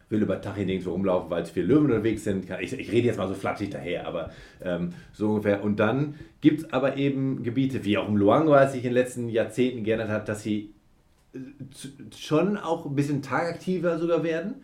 [0.09, 2.45] will über Tag hin so rumlaufen, weil es viele Löwen unterwegs sind.
[2.61, 4.31] Ich, ich rede jetzt mal so flatschig daher, aber
[4.61, 5.63] ähm, so ungefähr.
[5.63, 8.95] Und dann gibt es aber eben Gebiete, wie auch im Luang, was sich in den
[8.95, 10.71] letzten Jahrzehnten geändert hat, dass sie
[11.33, 11.39] äh,
[11.71, 14.55] zu- schon auch ein bisschen tagaktiver sogar werden.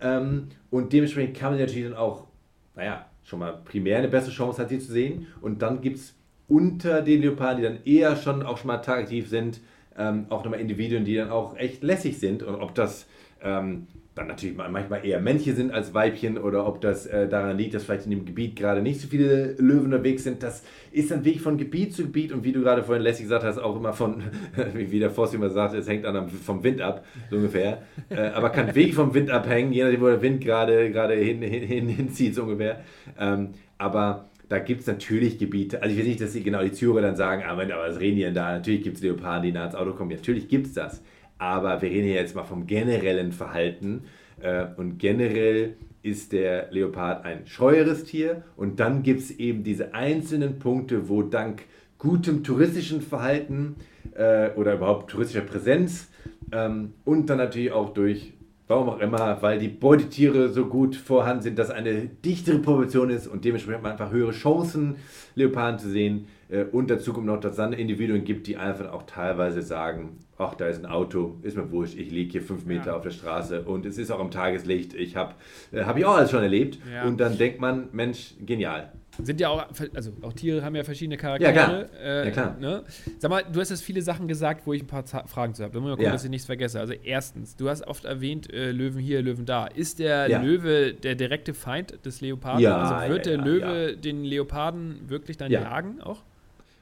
[0.00, 2.26] Ähm, und dementsprechend kann man natürlich dann auch,
[2.74, 5.26] naja, schon mal primär eine bessere Chance hat, sie zu sehen.
[5.40, 6.14] Und dann gibt es
[6.48, 9.60] unter den Leoparden, die dann eher schon auch schon mal tagaktiv sind,
[9.96, 12.42] ähm, auch nochmal Individuen, die dann auch echt lässig sind.
[12.42, 13.06] Und ob das
[13.42, 13.86] ähm,
[14.20, 17.74] dann natürlich mal- manchmal eher Männchen sind als Weibchen oder ob das äh, daran liegt,
[17.74, 21.24] dass vielleicht in dem Gebiet gerade nicht so viele Löwen unterwegs sind, das ist dann
[21.24, 23.94] wirklich von Gebiet zu Gebiet und wie du gerade vorhin lässig gesagt hast, auch immer
[23.94, 24.22] von,
[24.74, 27.82] wie der Forst immer sagt, es hängt an vom Wind ab, so ungefähr.
[28.10, 31.40] Äh, aber kann wirklich vom Wind abhängen, je nachdem, wo der Wind gerade gerade hin,
[31.40, 32.80] hin, hin, hinzieht, so ungefähr.
[33.18, 36.72] Ähm, aber da gibt es natürlich Gebiete, also ich will nicht, dass die, genau die
[36.72, 38.52] Zuhörer dann sagen, ah, Moment, aber die denn da?
[38.52, 40.10] Natürlich gibt es Leoparden, die nah ans Auto kommen.
[40.10, 41.02] Natürlich gibt es das.
[41.40, 44.04] Aber wir reden hier jetzt mal vom generellen Verhalten.
[44.40, 48.42] Äh, und generell ist der Leopard ein scheueres Tier.
[48.56, 51.62] Und dann gibt es eben diese einzelnen Punkte, wo dank
[51.98, 53.76] gutem touristischen Verhalten
[54.14, 56.08] äh, oder überhaupt touristischer Präsenz
[56.52, 58.34] ähm, und dann natürlich auch durch,
[58.68, 63.26] warum auch immer, weil die Beutetiere so gut vorhanden sind, dass eine dichtere Population ist
[63.26, 64.96] und dementsprechend man einfach höhere Chancen,
[65.34, 66.26] Leoparden zu sehen.
[66.50, 70.18] Äh, Und dazu kommt noch, dass es dann Individuen gibt, die einfach auch teilweise sagen,
[70.38, 72.96] ach, da ist ein Auto, ist mir wurscht, ich liege hier fünf Meter Ja.
[72.96, 75.34] auf der Straße und es ist auch am Tageslicht, ich habe
[75.72, 76.78] äh, hab ich auch alles schon erlebt.
[76.92, 77.04] Ja.
[77.04, 78.92] Und dann denkt man, Mensch, genial.
[79.22, 81.52] Sind ja auch, also auch Tiere haben ja verschiedene Ja, Charaktere.
[81.52, 81.84] klar.
[82.02, 82.56] Äh, Ja, klar.
[82.58, 82.84] Ne?
[83.18, 85.62] Sag mal, du hast jetzt viele Sachen gesagt, wo ich ein paar Za Fragen zu
[85.62, 85.74] habe.
[85.74, 86.12] Da muss ich mal gucken, Ja.
[86.12, 86.80] dass ich nichts vergesse.
[86.80, 89.66] Also erstens, du hast oft erwähnt, äh, Löwen hier, Löwen da.
[89.66, 90.40] Ist der Ja.
[90.40, 92.62] Löwe der direkte Feind des Leoparden?
[92.62, 95.62] Ja, also wird ja, der ja, Löwe den Leoparden wirklich dann Ja.
[95.62, 96.22] jagen auch?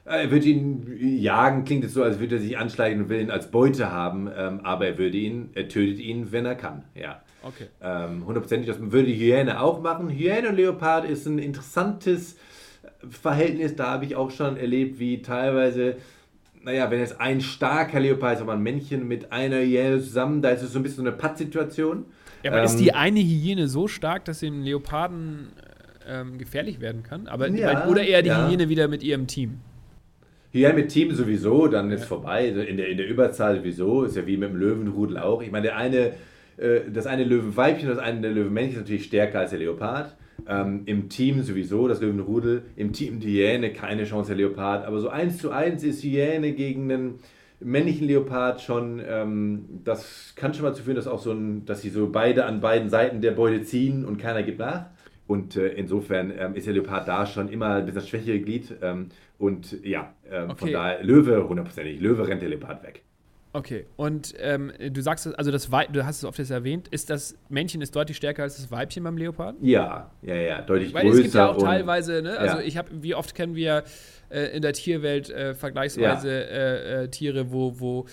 [0.09, 0.85] Äh, Er würde ihn
[1.21, 4.29] jagen, klingt es so, als würde er sich anschleichen und will ihn als Beute haben,
[4.35, 7.21] ähm, aber er würde ihn, er tötet ihn, wenn er kann, ja.
[7.41, 7.67] Okay.
[7.81, 10.09] Ähm, hundertprozentig, das würde Hyäne auch machen.
[10.09, 12.35] Hyäne und Leopard ist ein interessantes
[13.09, 15.95] Verhältnis, da habe ich auch schon erlebt, wie teilweise,
[16.63, 20.49] naja, wenn jetzt ein starker Leopard ist, aber ein Männchen mit einer Hyäne zusammen, da
[20.49, 22.05] ist es so ein bisschen so eine Pattsituation.
[22.43, 25.47] Ja, aber Ähm, ist die eine Hyäne so stark, dass dem Leoparden
[26.07, 27.27] ähm, gefährlich werden kann?
[27.27, 28.49] Aber, Ja, oder eher die ja.
[28.49, 29.59] Hyäne wieder mit ihrem Team?
[30.51, 32.47] Ja, mit Team sowieso, dann ist vorbei.
[32.49, 35.43] Also In der, in der Überzahl sowieso, ist ja wie mit dem Löwenrudel auch.
[35.43, 36.13] Ich meine, der eine,
[36.57, 40.15] äh, das eine Löwenweibchen, das eine Löwenmännchen ist natürlich stärker als der Leopard.
[40.47, 42.63] Ähm, Im Team sowieso, das Löwenrudel.
[42.75, 44.87] Im Team die Hyäne, keine Chance der Leopard.
[44.87, 47.19] Aber so eins zu eins ist Hyäne gegen einen
[47.59, 51.81] männlichen Leopard schon, ähm, das kann schon mal dazu führen, dass auch so ein, dass
[51.81, 54.85] sie so beide an beiden Seiten der Beute ziehen und keiner gibt nach.
[55.27, 58.75] Und äh, insofern ähm, ist der Leopard da schon immer ein bisschen das schwächere Glied.
[58.81, 59.09] Ähm,
[59.39, 60.71] und ja, von Okay.
[60.73, 61.99] daher Löwe hundertprozentig.
[61.99, 63.03] Löwe rennt der Leopard weg.
[63.51, 67.09] Okay, und ähm, du sagst, also das Weib, du hast es oft jetzt erwähnt, ist
[67.09, 69.65] das Männchen ist deutlich stärker als das Weibchen beim Leoparden?
[69.65, 71.17] Ja, ja, ja, deutlich Weil größer.
[71.17, 72.61] es gibt ja auch teilweise, ne, also Ja.
[72.63, 73.85] ich habe, wie oft kennen wir
[74.29, 78.05] äh, in der Tierwelt äh, vergleichsweise äh, äh, Tiere, wo, wo,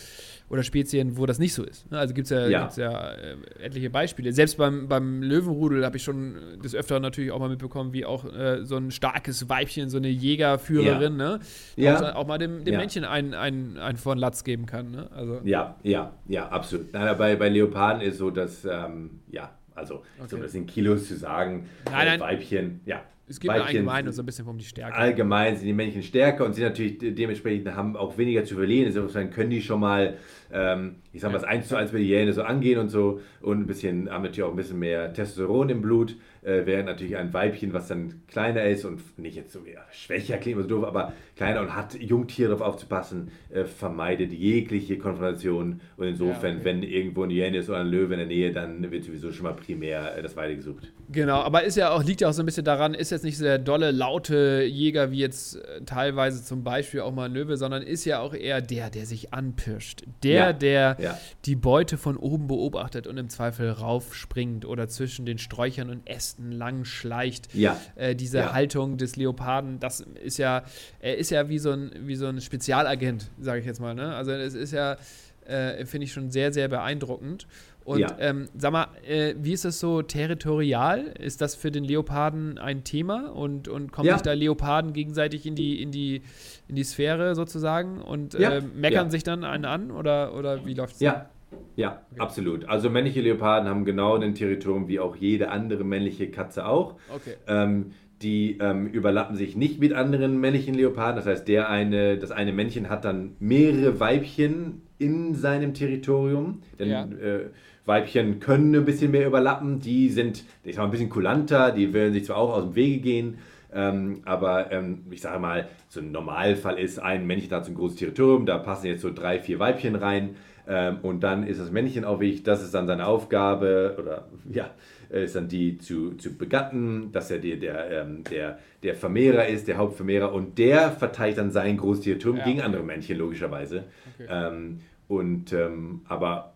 [0.48, 1.90] oder Spezien, wo das nicht so ist.
[1.90, 1.98] Ne?
[1.98, 2.60] Also gibt es ja, Ja.
[2.62, 4.32] gibt's ja äh, etliche Beispiele.
[4.32, 8.24] Selbst beim, beim Löwenrudel habe ich schon des Öfteren natürlich auch mal mitbekommen, wie auch
[8.62, 11.40] so ein starkes Weibchen, so eine Jägerführerin, ne?
[11.76, 12.14] Ja.
[12.14, 12.78] Auch, mal dem, dem Ja.
[12.80, 14.90] Männchen einen, einen, einen vor den Latz geben kann.
[14.90, 15.08] Ne?
[15.14, 16.92] Also, Ja, ja, ja, absolut.
[16.92, 20.42] Nein, bei, bei Leoparden ist so, dass, ähm, ja, also, so, Okay.
[20.42, 22.20] das sind Kilos zu sagen, Nein, nein.
[22.20, 23.02] Weibchen, ja.
[23.28, 24.96] Es geht allgemein so ein bisschen um die Stärke.
[24.96, 28.86] Allgemein sind die Männchen stärker und sind natürlich dementsprechend haben auch weniger zu verlieren.
[28.86, 30.16] Insofern können die schon mal,
[30.52, 33.20] ähm, ich sag mal, das 1 zu 1 bei die Hyäne so angehen und so
[33.40, 37.16] und ein bisschen, haben natürlich auch ein bisschen mehr Testosteron im Blut, äh, während natürlich
[37.16, 40.84] ein Weibchen, was dann kleiner ist und nicht jetzt so ja, schwächer klingt, so doof,
[40.84, 46.64] aber kleiner und hat Jungtiere darauf aufzupassen, äh, vermeidet jegliche Konfrontation und insofern, ja, okay.
[46.64, 49.44] wenn irgendwo ein Hyäne ist oder ein Löwe in der Nähe, dann wird sowieso schon
[49.44, 50.92] mal primär äh, das Weide gesucht.
[51.10, 53.38] Genau, aber ist ja auch, liegt ja auch so ein bisschen daran, ist jetzt nicht
[53.38, 57.82] so der dolle, laute Jäger wie jetzt äh, teilweise zum Beispiel auch mal Löwe, sondern
[57.82, 60.04] ist ja auch eher der, der sich anpirscht.
[60.22, 61.18] Der, ja, der ja.
[61.44, 66.52] die Beute von oben beobachtet und im Zweifel raufspringt oder zwischen den Sträuchern und Ästen
[66.52, 67.54] lang schleicht.
[67.54, 67.78] Ja.
[67.96, 68.46] Äh, diese.
[68.52, 70.64] Haltung des Leoparden, das ist ja,
[71.00, 73.94] er ist ja wie so ein, wie so ein Spezialagent, sage ich jetzt mal.
[73.94, 74.14] Ne?
[74.14, 74.96] Also es ist ja,
[75.44, 77.46] äh, finde ich schon sehr, sehr beeindruckend.
[77.86, 78.08] Und ja.
[78.18, 81.14] ähm, sag mal, äh, wie ist das so territorial?
[81.20, 83.30] Ist das für den Leoparden ein Thema?
[83.30, 84.14] Und, und kommen ja.
[84.14, 86.22] sich da Leoparden gegenseitig in die, in die,
[86.66, 88.54] in die Sphäre sozusagen und ja.
[88.54, 89.92] äh, meckern sich dann einen an?
[89.92, 91.00] Oder, oder wie läuft es?
[91.00, 91.30] Ja.
[91.76, 92.20] Ja, okay.
[92.20, 92.68] absolut.
[92.68, 96.96] Also männliche Leoparden haben genau den Territorium wie auch jede andere männliche Katze auch.
[97.14, 97.34] Okay.
[97.46, 101.16] Ähm, die ähm, überlappen sich nicht mit anderen männlichen Leoparden.
[101.16, 106.62] Das heißt, der eine, das eine Männchen hat dann mehrere Weibchen in seinem Territorium.
[106.78, 107.04] Denn ja.
[107.04, 107.50] äh,
[107.86, 111.92] Weibchen können ein bisschen mehr überlappen, die sind, ich sag mal, ein bisschen kulanter, die
[111.92, 113.38] werden sich zwar auch aus dem Wege gehen,
[113.72, 117.76] ähm, aber ähm, ich sage mal, so ein Normalfall ist, ein Männchen hat so ein
[117.76, 120.36] großes Territorium, da passen jetzt so drei, vier Weibchen rein
[120.68, 124.70] ähm, und dann ist das Männchen auch wichtig, das ist dann seine Aufgabe oder ja,
[125.08, 129.68] ist dann die zu, zu begatten, dass er der, der, ähm, der, der Vermehrer ist,
[129.68, 132.44] der Hauptvermehrer und der verteilt dann sein großes Territorium ja.
[132.44, 133.84] gegen andere Männchen, logischerweise.
[134.18, 134.28] Okay.
[134.28, 136.55] Ähm, und ähm, aber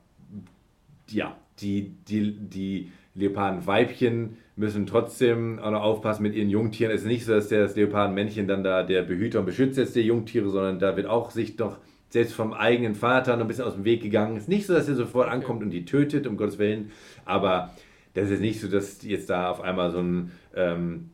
[1.13, 6.93] ja, die, die, die Leopardenweibchen müssen trotzdem auch noch aufpassen mit ihren Jungtieren.
[6.93, 10.03] Es ist nicht so, dass das Leopardenmännchen dann da der Behüter und Beschützer ist der
[10.03, 11.79] Jungtiere, sondern da wird auch sich doch
[12.11, 14.37] selbst vom eigenen Vater noch ein bisschen aus dem Weg gegangen.
[14.37, 16.91] Es ist nicht so, dass er sofort ankommt und die tötet, um Gottes Willen,
[17.25, 17.71] aber
[18.15, 21.11] das ist nicht so, dass jetzt da auf einmal so ein ähm,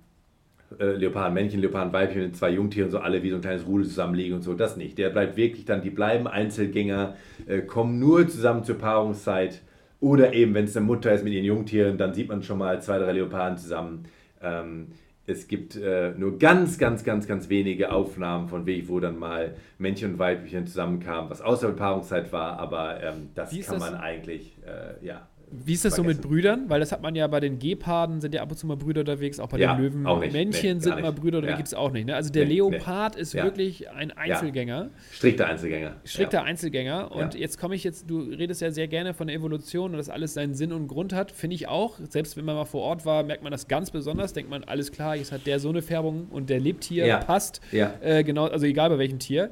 [0.79, 4.43] äh, Leopardenmännchen, Leopardenweibchen mit zwei Jungtieren so alle wie so ein kleines Rudel zusammenlegen und
[4.43, 4.99] so, das nicht.
[4.99, 7.15] Der bleibt wirklich dann, die bleiben Einzelgänger,
[7.47, 9.61] äh, kommen nur zusammen zur Paarungszeit
[10.01, 12.81] oder eben, wenn es eine Mutter ist mit ihren Jungtieren, dann sieht man schon mal
[12.83, 14.05] zwei, drei Leoparden zusammen.
[14.43, 14.89] Ähm,
[15.27, 19.57] es gibt äh, nur ganz, ganz, ganz, ganz wenige Aufnahmen von Weg, wo dann mal
[19.79, 23.79] Männchen und Weibchen zusammenkamen, was außer Paarungszeit war, aber ähm, das kann das?
[23.79, 25.27] man eigentlich, äh, ja.
[25.49, 26.21] Wie ist das vergessen.
[26.21, 26.65] so mit Brüdern?
[26.69, 29.01] Weil das hat man ja bei den Geparden, sind ja ab und zu mal Brüder
[29.01, 30.07] unterwegs, auch bei ja, den Löwen.
[30.07, 31.57] Auch Männchen nee, sind mal Brüder unterwegs, ja.
[31.57, 32.07] gibt es auch nicht.
[32.07, 32.17] Ne?
[32.17, 33.21] Also der nee, Leopard nee.
[33.21, 33.45] ist ja.
[33.45, 34.91] wirklich ein Einzelgänger.
[35.13, 35.97] Strikter Einzelgänger.
[36.05, 37.13] Strikter Einzelgänger.
[37.13, 40.11] Und jetzt komme ich jetzt, du redest ja sehr gerne von der Evolution und dass
[40.11, 41.31] alles seinen Sinn und Grund hat.
[41.31, 41.99] Finde ich auch.
[42.09, 44.33] Selbst wenn man mal vor Ort war, merkt man das ganz besonders.
[44.33, 47.61] Denkt man, alles klar, jetzt hat der so eine Färbung und der lebt hier, passt.
[48.01, 49.51] Äh, genau, also egal bei welchem Tier.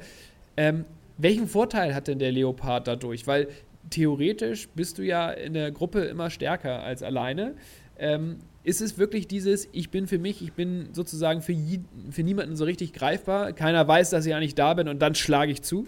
[0.56, 0.84] Ähm,
[1.18, 3.26] welchen Vorteil hat denn der Leopard dadurch?
[3.26, 3.48] Weil
[3.94, 7.54] theoretisch bist du ja in der Gruppe immer stärker als alleine.
[7.98, 11.80] Ähm, ist es wirklich dieses, ich bin für mich, ich bin sozusagen für, je,
[12.10, 15.52] für niemanden so richtig greifbar, keiner weiß, dass ich eigentlich da bin und dann schlage
[15.52, 15.86] ich zu?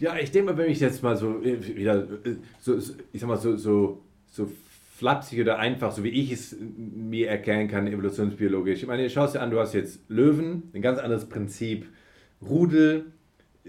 [0.00, 2.08] Ja, ich denke mal, wenn ich jetzt mal so äh, wieder,
[2.60, 2.76] so,
[3.12, 4.50] ich sag mal, so, so, so
[4.96, 8.82] flapsig oder einfach, so wie ich es mir erklären kann, evolutionsbiologisch.
[8.82, 11.86] Ich meine, schau dir an, du hast jetzt Löwen, ein ganz anderes Prinzip,
[12.42, 13.12] Rudel,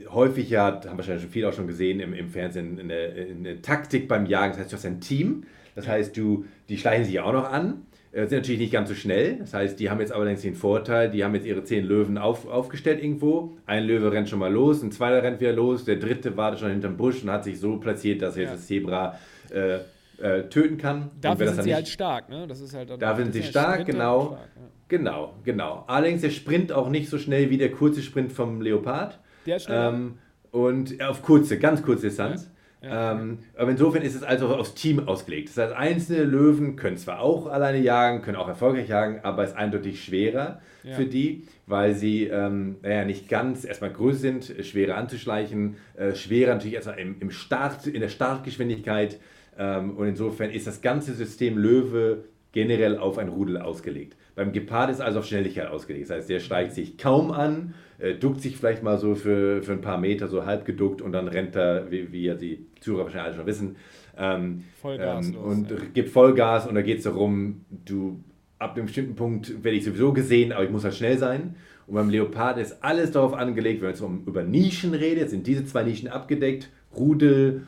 [0.10, 4.08] häufig ja, haben wahrscheinlich schon viele auch schon gesehen im, im Fernsehen, eine, eine, Taktik
[4.08, 4.53] beim Jagen.
[4.53, 5.43] Das heißt, du hast ein Team.
[5.75, 7.86] Das heißt, du, die schleichen sich auch noch an.
[8.12, 9.38] Äh, sind natürlich nicht ganz so schnell.
[9.39, 12.47] Das heißt, die haben jetzt allerdings den Vorteil, die haben jetzt ihre zehn Löwen auf,
[12.47, 13.58] aufgestellt irgendwo.
[13.65, 16.69] Ein Löwe rennt schon mal los, ein zweiter rennt wieder los, der dritte wartet schon
[16.69, 18.49] hinterm Busch und hat sich so platziert, dass er ja.
[18.49, 19.19] jetzt das Zebra
[19.53, 19.79] äh,
[20.17, 21.12] äh, töten kann.
[21.19, 22.47] Dafür sind sie nicht, halt stark, ne?
[22.47, 24.27] Das ist halt dafür sind sie stark, genau.
[24.27, 24.62] Stark, ja.
[24.88, 25.84] Genau, genau.
[25.88, 29.19] Allerdings der Sprint auch nicht so schnell wie der kurze Sprint vom Leopard.
[29.45, 30.17] Der ist ähm,
[30.51, 32.45] und auf kurze, ganz kurze Distanz.
[32.45, 32.55] Ja.
[32.86, 33.13] Ja.
[33.13, 35.49] Ähm, aber insofern ist es also aufs Team ausgelegt.
[35.49, 39.51] Das heißt, einzelne Löwen können zwar auch alleine jagen, können auch erfolgreich jagen, aber es
[39.51, 40.93] ist eindeutig schwerer ja.
[40.93, 46.53] für die, weil sie ähm, naja, nicht ganz erstmal größer sind, schwerer anzuschleichen, äh, schwerer
[46.53, 49.19] natürlich erstmal im, im Start, in der Startgeschwindigkeit.
[49.58, 54.15] Ähm, und insofern ist das ganze System Löwe generell auf ein Rudel ausgelegt.
[54.36, 56.10] Beim Gepard ist also auf Schnelligkeit ausgelegt.
[56.10, 59.71] Das heißt, der steigt sich kaum an, äh, duckt sich vielleicht mal so für, für
[59.71, 63.06] ein paar Meter, so halb geduckt und dann rennt er, wie, wie ja die Zuhörer
[63.06, 63.76] wahrscheinlich alle schon wissen,
[64.17, 65.78] ähm, Vollgas ähm, und ja.
[65.93, 68.19] gibt Vollgas und da geht es darum, du
[68.60, 71.56] ab einem bestimmten Punkt werde ich sowieso gesehen, aber ich muss halt schnell sein.
[71.88, 75.45] Und beim Leopard ist alles darauf angelegt, wenn man jetzt um, über Nischen redet, sind
[75.45, 77.63] diese zwei Nischen abgedeckt, Rudel,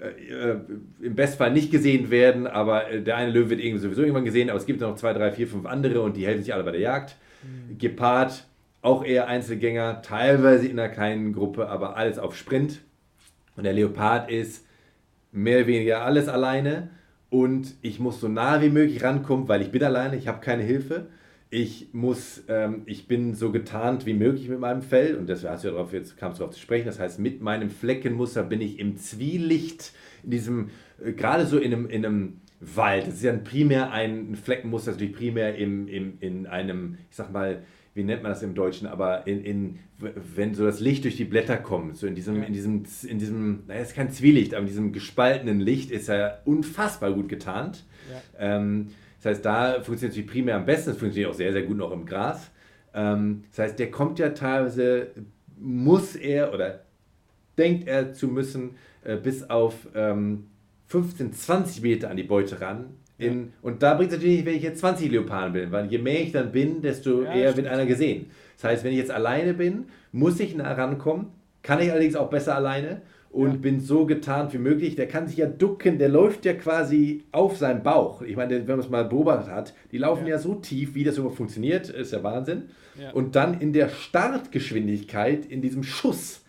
[0.00, 0.56] äh,
[1.00, 4.50] im Bestfall nicht gesehen werden, aber äh, der eine Löwe wird irgendwie sowieso irgendwann gesehen,
[4.50, 6.72] aber es gibt noch zwei, drei, vier, fünf andere und die helfen sich alle bei
[6.72, 7.16] der Jagd.
[7.42, 7.78] Mhm.
[7.78, 8.44] Gepard,
[8.82, 12.80] auch eher Einzelgänger, teilweise in einer kleinen Gruppe, aber alles auf Sprint.
[13.56, 14.64] Und der Leopard ist
[15.32, 16.88] mehr oder weniger alles alleine
[17.28, 20.62] und ich muss so nah wie möglich rankommen, weil ich bin alleine, ich habe keine
[20.62, 21.06] Hilfe.
[21.52, 25.64] Ich muss, ähm, ich bin so getarnt wie möglich mit meinem Fell und das hast
[25.64, 26.86] du ja darauf, jetzt kam es darauf zu sprechen.
[26.86, 30.70] Das heißt, mit meinem Fleckenmuster bin ich im Zwielicht, in diesem,
[31.04, 33.08] äh, gerade so in einem, in einem Wald.
[33.08, 37.64] Das ist ja primär ein Fleckenmuster, natürlich primär im, im, in einem, ich sag mal,
[37.94, 39.78] wie nennt man das im Deutschen, aber in, in
[40.36, 43.64] wenn so das Licht durch die Blätter kommt, so in diesem, in diesem, in diesem,
[43.66, 47.84] naja, es ist kein Zwielicht, aber in diesem gespaltenen Licht ist er unfassbar gut getarnt.
[48.10, 48.56] Ja.
[48.56, 48.88] Ähm,
[49.22, 51.76] das heißt, da funktioniert es natürlich primär am besten, es funktioniert auch sehr, sehr gut
[51.76, 52.50] noch im Gras.
[52.94, 55.08] Ähm, das heißt, der kommt ja teilweise,
[55.58, 56.80] muss er oder
[57.58, 60.46] denkt er zu müssen, äh, bis auf ähm,
[60.86, 62.94] 15, 20 Meter an die Beute ran.
[63.18, 63.46] In, ja.
[63.60, 66.22] Und da bringt es natürlich nicht, wenn ich jetzt 20 Leoparden bin, weil je mehr
[66.22, 68.30] ich dann bin, desto ja, eher wird einer gesehen.
[68.56, 71.26] Das heißt, wenn ich jetzt alleine bin, muss ich nah rankommen,
[71.62, 73.56] kann ich allerdings auch besser alleine und ja.
[73.56, 74.96] bin so getarnt wie möglich.
[74.96, 78.22] Der kann sich ja ducken, der läuft ja quasi auf seinem Bauch.
[78.22, 81.04] Ich meine, wenn man es mal beobachtet hat, die laufen ja, ja so tief, wie
[81.04, 82.70] das überhaupt funktioniert, ist ja Wahnsinn.
[83.00, 83.12] Ja.
[83.12, 86.44] Und dann in der Startgeschwindigkeit, in diesem Schuss,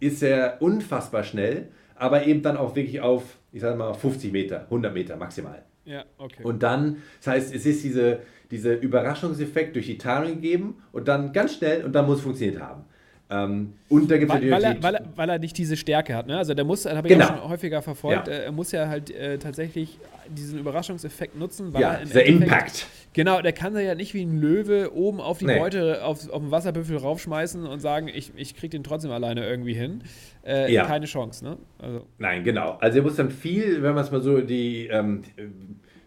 [0.00, 4.62] ist er unfassbar schnell, aber eben dann auch wirklich auf, ich sage mal, 50 Meter,
[4.62, 5.62] 100 Meter maximal.
[5.84, 6.42] Ja, okay.
[6.42, 11.32] Und dann, das heißt, es ist diese, dieser Überraschungseffekt durch die Tarnung gegeben und dann
[11.32, 12.84] ganz schnell und dann muss es funktioniert haben.
[13.30, 16.26] Ähm, und da gibt es weil, weil, weil, weil, er nicht diese Stärke hat.
[16.26, 16.36] Ne?
[16.36, 17.24] Also der muss, habe ich genau.
[17.24, 18.34] auch schon häufiger verfolgt, ja.
[18.34, 21.72] er muss ja halt äh, tatsächlich diesen Überraschungseffekt nutzen.
[21.72, 22.86] Weil ja, dieser Impact.
[23.14, 25.58] Genau, der kann ja nicht wie ein Löwe oben auf die nee.
[25.58, 29.74] Beute, auf, auf den Wasserbüffel raufschmeißen und sagen, ich, ich krieg den trotzdem alleine irgendwie
[29.74, 30.02] hin.
[30.44, 30.84] Äh, ja.
[30.84, 31.56] Keine Chance, ne?
[31.78, 32.06] Also.
[32.18, 32.76] Nein, genau.
[32.80, 35.22] Also er muss dann viel, wenn man es mal so die ähm,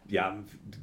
[0.10, 0.38] ja,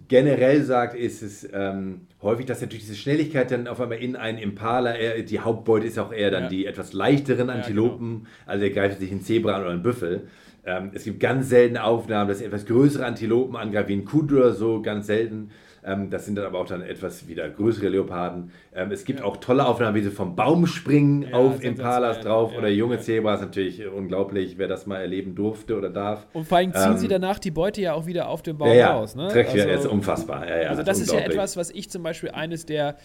[0.09, 4.39] generell sagt, ist es ähm, häufig, dass natürlich diese Schnelligkeit dann auf einmal in einen
[4.39, 6.49] Impala, eher, die Hauptbeute ist auch eher dann ja.
[6.49, 8.29] die etwas leichteren Antilopen, ja, genau.
[8.47, 10.29] also er greift sich einen Zebra oder einen Büffel.
[10.67, 14.53] Ähm, es gibt ganz seltene Aufnahmen, dass etwas größere Antilopen angreifen, wie ein Kud oder
[14.53, 15.51] so, ganz selten.
[15.87, 18.53] Ähm, das sind dann aber auch dann etwas wieder größere Leoparden.
[18.75, 19.25] Ähm, es gibt ja.
[19.27, 22.99] auch tolle Aufnahmen, wie sie vom Baum springen ja, auf Impalas drauf ja, oder junge
[23.01, 23.41] Zebras.
[23.41, 26.27] Natürlich unglaublich, wer das mal erleben durfte oder darf.
[26.33, 28.69] Und vor allem ziehen ähm, sie danach die Beute ja auch wieder auf dem Baum
[28.69, 29.15] raus.
[29.15, 29.25] Ne?
[29.25, 30.43] Also, ja, ist unfassbar.
[30.43, 32.97] also das ist ja etwas, was ich zum Beispiel eines der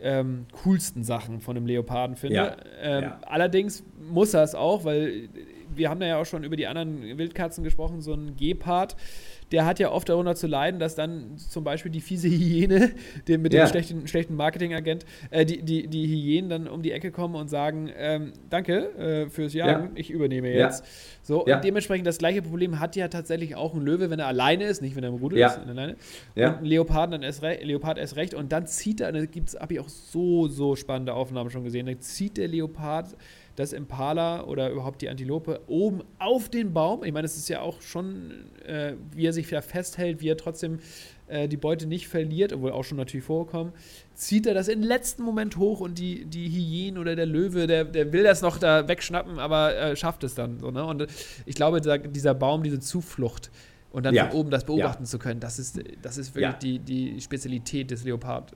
[0.00, 2.36] ähm, coolsten Sachen von einem Leoparden finde.
[2.36, 3.18] Ja, ähm, ja.
[3.26, 5.28] Allerdings muss er es auch, weil
[5.78, 8.96] wir haben ja auch schon über die anderen Wildkatzen gesprochen, so ein Gepard
[9.52, 12.90] der hat ja oft darunter zu leiden, dass dann zum Beispiel die fiese Hyäne,
[13.28, 13.64] den, mit ja.
[13.64, 17.48] dem schlechten, schlechten Marketingagent, äh, die, die, die Hyänen dann um die Ecke kommen und
[17.48, 19.90] sagen, ähm, danke äh, fürs Jagen, ja.
[19.94, 20.84] ich übernehme jetzt.
[20.84, 20.90] Ja.
[21.22, 24.64] So, und dementsprechend das gleiche Problem hat ja tatsächlich auch ein Löwe, wenn er alleine
[24.64, 25.96] ist, nicht wenn er im Rudel ist, alleine.
[26.34, 26.50] Ja.
[26.50, 28.34] Und ein Leopard dann erst, Leopard erst recht.
[28.34, 31.64] Und dann zieht er, da gibt es, habe ich auch so, so spannende Aufnahmen schon
[31.64, 33.14] gesehen, dann zieht der Leopard
[33.58, 37.02] das Impala oder überhaupt die Antilope oben auf den Baum.
[37.02, 38.30] Ich meine, es ist ja auch schon,
[38.64, 40.78] äh, wie er sich ja festhält, wie er trotzdem
[41.26, 43.72] äh, die Beute nicht verliert, obwohl auch schon natürlich vorkommen,
[44.14, 47.84] zieht er das im letzten Moment hoch und die, die Hyänen oder der Löwe, der,
[47.84, 50.60] der will das noch da wegschnappen, aber äh, schafft es dann.
[50.60, 50.84] So, ne?
[50.84, 51.06] Und
[51.44, 53.50] ich glaube, da, dieser Baum, diese Zuflucht,
[53.90, 54.28] und dann ja.
[54.28, 55.08] von oben das beobachten ja.
[55.08, 56.58] zu können, das ist, das ist wirklich ja.
[56.58, 58.52] die, die Spezialität des Leopard.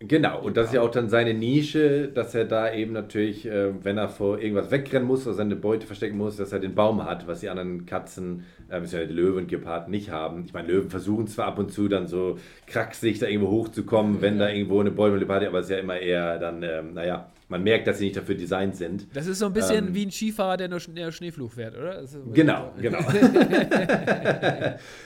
[0.00, 3.72] Genau, und das ist ja auch dann seine Nische, dass er da eben natürlich, äh,
[3.84, 7.04] wenn er vor irgendwas wegrennen muss oder seine Beute verstecken muss, dass er den Baum
[7.04, 10.44] hat, was die anderen Katzen, äh, ja Löwen und Gepard nicht haben.
[10.44, 14.38] Ich meine, Löwen versuchen zwar ab und zu dann so kraxig da irgendwo hochzukommen, wenn
[14.38, 17.62] da irgendwo eine Bäume Leopard, aber es ist ja immer eher dann, ähm, naja, man
[17.62, 19.06] merkt, dass sie nicht dafür designt sind.
[19.14, 22.02] Das ist so ein bisschen ähm, wie ein Skifahrer, der nur der Schneeflug fährt, oder?
[22.32, 22.98] genau, genau.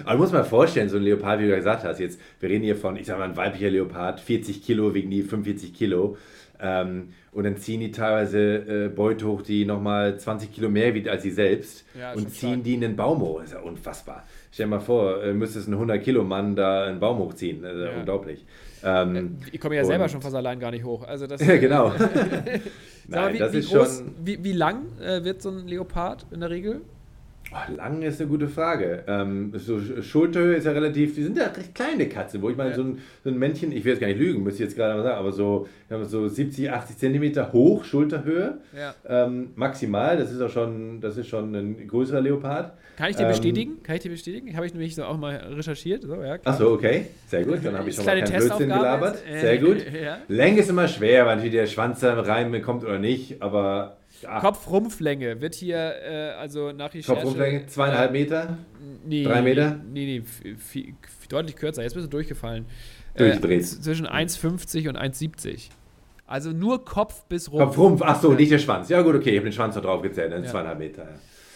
[0.05, 2.65] Aber du musst mal vorstellen, so ein Leopard, wie du gesagt hast, jetzt, wir reden
[2.65, 6.17] hier von, ich sag mal, ein weiblicher Leopard, 40 Kilo, wiegen die 45 Kilo.
[6.59, 11.07] Ähm, und dann ziehen die teilweise äh, Beute hoch, die nochmal 20 Kilo mehr wiegt
[11.07, 12.65] als sie selbst ja, und ziehen stark.
[12.65, 13.43] die in den Baum hoch.
[13.43, 14.25] Ist ja unfassbar.
[14.53, 17.61] Stell dir mal vor, äh, müsstest ein 100 Kilo Mann da einen Baum hochziehen.
[17.61, 17.99] Das ist ja.
[17.99, 18.47] unglaublich.
[18.85, 21.03] Ähm, ich komme ja selber schon fast allein gar nicht hoch.
[21.07, 21.93] Also das, ja, genau.
[23.09, 24.15] Nein, wie, das wie ist groß, schon.
[24.23, 26.83] Wie, wie lang äh, wird so ein Leopard in der Regel?
[27.51, 29.05] Oh, lang ist eine gute Frage.
[29.07, 32.71] Ähm, so Schulterhöhe ist ja relativ, die sind ja recht kleine Katzen, wo ich meine,
[32.71, 32.77] ja.
[32.77, 34.95] so, ein, so ein Männchen, ich will jetzt gar nicht lügen, müsste ich jetzt gerade
[34.95, 35.67] mal sagen, aber so,
[36.03, 38.95] so 70, 80 Zentimeter hoch, Schulterhöhe, ja.
[39.09, 42.73] ähm, maximal, das ist auch schon, das ist schon ein größerer Leopard.
[42.99, 43.83] Kann ich dir ähm, bestätigen?
[43.83, 44.55] Kann ich dir bestätigen?
[44.55, 46.03] Habe ich nämlich so auch mal recherchiert.
[46.03, 49.19] So, ja, Achso, okay, sehr gut, dann habe ich schon mal keinen Blödsinn gelabert.
[49.27, 49.87] Äh, sehr gut.
[50.29, 53.97] Länge ist immer schwer, weil natürlich der Schwanz da reinkommt oder nicht, aber
[54.41, 57.15] Kopfrumpflänge wird hier, äh, also nach Recherche...
[57.15, 58.59] Kopfrumpflänge, zweieinhalb Meter?
[59.05, 59.81] Nee, Drei Meter?
[59.93, 60.95] Nee, nee, viel,
[61.29, 61.83] deutlich kürzer.
[61.83, 62.67] Jetzt bist du durchgefallen.
[63.17, 63.61] Durchgedreht.
[63.61, 65.71] Äh, zwischen 1,50 und 1,70.
[66.27, 67.65] Also nur Kopf bis Rumpf.
[67.65, 68.89] Kopf, Rumpf, ach so, nicht der Schwanz.
[68.89, 70.51] Ja gut, okay, ich habe den Schwanz noch drauf gezählt, dann ja.
[70.51, 71.09] zweieinhalb Meter.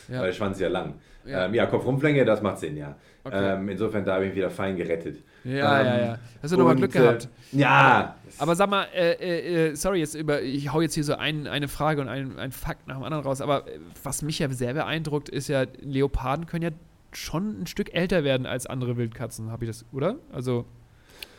[0.08, 0.20] Ja.
[0.20, 0.94] Weil der Schwanz ist ja lang.
[1.24, 2.96] Ja, ähm, ja Kopf-Rumpflänge, das macht Sinn, ja.
[3.24, 3.54] Okay.
[3.54, 5.22] Ähm, insofern, da habe ich wieder fein gerettet.
[5.44, 6.18] Ja, ähm, ja, ja.
[6.42, 7.28] Hast du nochmal Glück gehabt.
[7.52, 8.16] Äh, ja.
[8.38, 11.46] Aber sag mal, äh, äh, äh, sorry, jetzt über, ich hau jetzt hier so ein,
[11.46, 14.48] eine Frage und ein, ein Fakt nach dem anderen raus, aber äh, was mich ja
[14.50, 16.70] sehr beeindruckt, ist ja, Leoparden können ja
[17.12, 20.16] schon ein Stück älter werden als andere Wildkatzen, habe ich das, oder?
[20.32, 20.64] Also,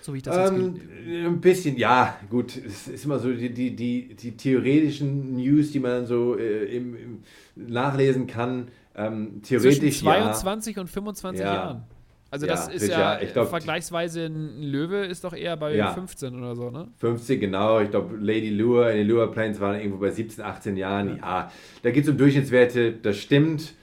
[0.01, 2.55] so wie ich das ähm, jetzt Ein bisschen, ja, gut.
[2.57, 6.95] Es ist immer so die, die, die, die theoretischen News, die man so äh, im,
[6.95, 7.23] im
[7.55, 8.67] nachlesen kann.
[8.95, 10.81] Ähm, theoretisch Zwischen 22 ja.
[10.81, 11.53] und 25 ja.
[11.53, 11.83] Jahren.
[12.33, 15.93] Also das ja, ist ja, ja glaub, vergleichsweise ein Löwe ist doch eher bei ja,
[15.93, 16.87] 15 oder so, ne?
[16.97, 17.79] 15, genau.
[17.79, 21.19] Ich glaube, Lady Lure in den Lure Plains waren irgendwo bei 17, 18 Jahren.
[21.21, 21.51] Ja,
[21.83, 23.75] da geht es um Durchschnittswerte, das stimmt.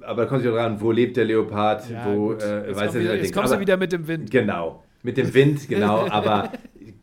[0.00, 3.16] Aber da kommt sich auch dran, wo lebt der Leopard, wo, äh, jetzt weiß wieder,
[3.16, 4.30] Jetzt kommst du wieder mit dem Wind.
[4.30, 6.08] Genau, mit dem Wind, genau.
[6.08, 6.52] aber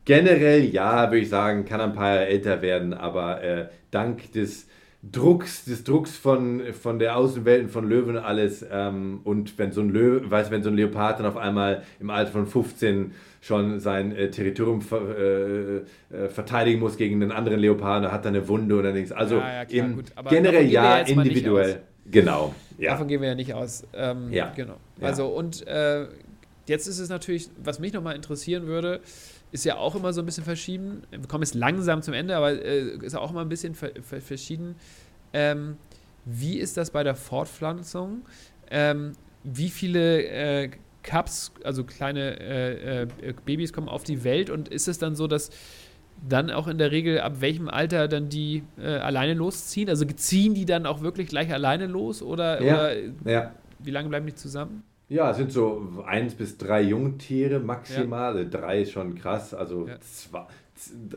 [0.03, 4.67] generell, ja, würde ich sagen, kann ein paar Jahre älter werden, aber äh, dank des
[5.03, 8.65] Drucks, des Drucks von, von der Außenwelt und von Löwen und alles.
[8.69, 12.09] Ähm, und wenn so ein Löwe, weiß, wenn so ein Leopard dann auf einmal im
[12.09, 17.59] Alter von 15 schon sein äh, Territorium ver, äh, äh, verteidigen muss gegen einen anderen
[17.59, 19.11] Leopard, hat dann eine Wunde oder nichts.
[19.11, 21.81] Also ja, ja, klar, im, generell ja, individuell.
[22.09, 22.55] Genau.
[22.77, 22.91] Ja.
[22.91, 23.85] Davon gehen wir ja nicht aus.
[23.93, 24.51] Ähm, ja.
[24.55, 24.75] Genau.
[25.01, 26.07] Also und äh,
[26.67, 29.01] jetzt ist es natürlich, was mich nochmal interessieren würde,
[29.51, 31.03] ist ja auch immer so ein bisschen verschieden.
[31.11, 34.21] Wir kommen jetzt langsam zum Ende, aber äh, ist auch immer ein bisschen ver ver
[34.21, 34.75] verschieden.
[35.33, 35.77] Ähm,
[36.25, 38.25] wie ist das bei der Fortpflanzung?
[38.69, 39.13] Ähm,
[39.43, 40.69] wie viele äh,
[41.03, 45.27] Cups, also kleine äh, äh, Babys kommen auf die Welt und ist es dann so,
[45.27, 45.49] dass
[46.27, 49.87] dann auch in der Regel ab welchem Alter dann die äh, alleine losziehen?
[49.87, 52.95] Also ziehen die dann auch wirklich gleich alleine los oder, ja, oder
[53.25, 53.51] ja.
[53.79, 54.83] wie lange bleiben die zusammen?
[55.09, 58.37] Ja, es sind so eins bis drei Jungtiere maximal.
[58.37, 58.43] Ja.
[58.43, 59.53] Drei ist schon krass.
[59.53, 59.99] Also ja.
[60.01, 60.45] zwei,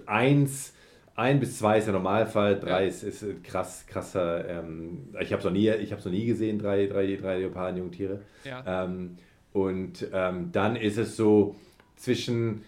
[0.07, 0.72] eins,
[1.16, 2.88] ein bis zwei ist der Normalfall, drei ja.
[2.88, 4.49] ist, ist krass, krasser.
[4.49, 8.20] Ähm, ich habe es noch, nie, noch nie gesehen, drei, drei, drei Leoparden, Jungtiere.
[8.45, 9.16] Ähm,
[9.53, 11.57] und ähm, dann ist es so
[11.97, 12.62] zwischen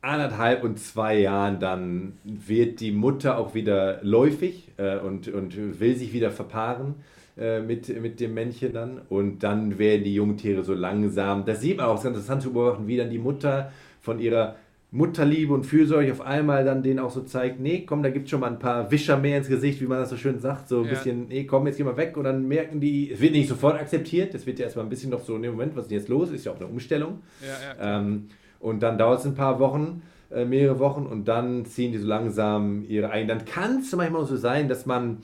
[0.00, 5.96] anderthalb und zwei Jahren, dann wird die Mutter auch wieder läufig äh, und, und will
[5.96, 6.96] sich wieder verpaaren.
[7.36, 9.00] Äh, mit, mit dem Männchen dann.
[9.08, 12.52] Und dann werden die Jungtiere so langsam, das sieht man auch, es ist interessant zu
[12.52, 14.54] beobachten, wie dann die Mutter von ihrer
[14.92, 18.30] Mutterliebe und Fürsorge auf einmal dann denen auch so zeigt, nee, komm, da gibt es
[18.30, 20.78] schon mal ein paar Wischer mehr ins Gesicht, wie man das so schön sagt, so
[20.78, 20.90] ein ja.
[20.90, 23.80] bisschen, nee, komm, jetzt geh mal weg und dann merken die, es wird nicht sofort
[23.80, 26.08] akzeptiert, es wird ja erstmal ein bisschen noch so in dem Moment, was ist jetzt
[26.08, 27.18] los, ist ja auch eine Umstellung.
[27.40, 28.28] Ja, ja, ähm,
[28.60, 32.06] und dann dauert es ein paar Wochen, äh, mehrere Wochen und dann ziehen die so
[32.06, 33.26] langsam ihre ein.
[33.26, 35.18] Dann kann es manchmal so sein, dass man,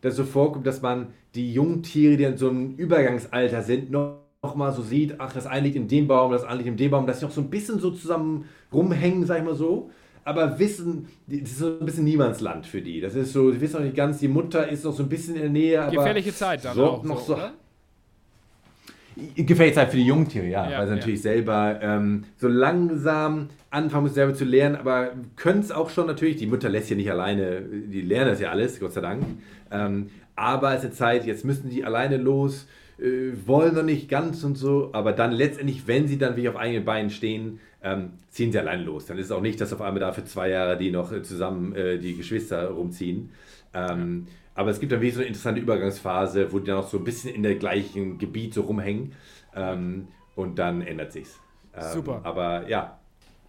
[0.00, 4.54] dass so vorkommt, dass man die Jungtiere, die in so einem Übergangsalter sind, noch, noch
[4.54, 6.90] mal so sieht, ach, das eine liegt in dem Baum, das andere liegt in dem
[6.90, 9.90] Baum, dass sie noch so ein bisschen so zusammen rumhängen, sag ich mal so.
[10.24, 13.00] Aber wissen, das ist so ein bisschen Niemandsland für die.
[13.00, 15.36] Das ist so, sie wissen noch nicht ganz, die Mutter ist noch so ein bisschen
[15.36, 15.82] in der Nähe.
[15.82, 17.52] Aber Gefährliche Zeit dann auch noch so, oder?
[19.34, 20.96] Gefährliche Zeit für die Jungtiere, ja, ja weil sie ja.
[20.96, 26.06] natürlich selber ähm, so langsam anfangen müssen, selber zu lernen, aber können es auch schon
[26.06, 26.36] natürlich.
[26.36, 29.24] Die Mutter lässt ja nicht alleine, die lernen das ja alles, Gott sei Dank.
[29.70, 32.66] Ähm, aber es ist eine Zeit, jetzt müssen die alleine los,
[32.98, 36.56] äh, wollen noch nicht ganz und so, aber dann letztendlich, wenn sie dann wirklich auf
[36.56, 39.06] eigenen Beinen stehen, ähm, ziehen sie alleine los.
[39.06, 41.22] Dann ist es auch nicht, dass auf einmal da für zwei Jahre die noch äh,
[41.22, 43.30] zusammen äh, die Geschwister rumziehen.
[43.72, 44.26] Ähm,
[44.56, 47.04] aber es gibt dann wirklich so eine interessante Übergangsphase, wo die dann auch so ein
[47.04, 49.12] bisschen in der gleichen Gebiet so rumhängen
[49.54, 51.38] ähm, und dann ändert sich's.
[51.74, 52.20] Ähm, Super.
[52.24, 52.98] Aber ja,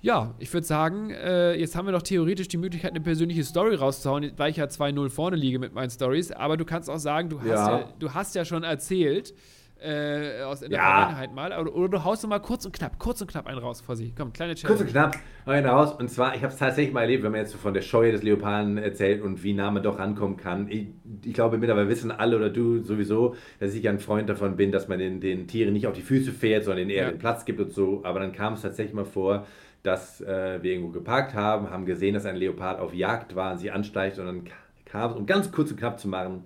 [0.01, 3.76] ja, ich würde sagen, äh, jetzt haben wir doch theoretisch die Möglichkeit, eine persönliche Story
[3.76, 6.32] rauszuhauen, weil ich ja 2-0 vorne liege mit meinen Stories.
[6.32, 9.34] Aber du kannst auch sagen, du hast ja, ja du hast ja schon erzählt,
[9.82, 10.86] äh, aus in der ja.
[10.86, 11.59] Vergangenheit mal.
[11.59, 14.13] Oder, oder, du haust mal kurz und knapp, kurz und knapp einen raus, Fossi.
[14.17, 14.78] Komm, kleine Challenge.
[14.78, 15.93] Kurz und knapp einen raus.
[15.93, 18.11] Und zwar, ich habe es tatsächlich mal erlebt, wenn man jetzt so von der Scheue
[18.11, 20.67] des Leoparden erzählt und wie nah man doch rankommen kann.
[20.69, 20.88] Ich,
[21.23, 24.88] ich glaube, mittlerweile wissen alle oder du sowieso, dass ich ein Freund davon bin, dass
[24.88, 27.11] man den, den Tieren nicht auf die Füße fährt, sondern ihnen eher ja.
[27.11, 28.01] den Platz gibt und so.
[28.03, 29.45] Aber dann kam es tatsächlich mal vor,
[29.84, 33.59] dass äh, wir irgendwo geparkt haben, haben gesehen, dass ein Leopard auf Jagd war und
[33.59, 34.43] sie ansteigt und dann
[34.86, 36.43] kam es, um ganz kurz und knapp zu machen,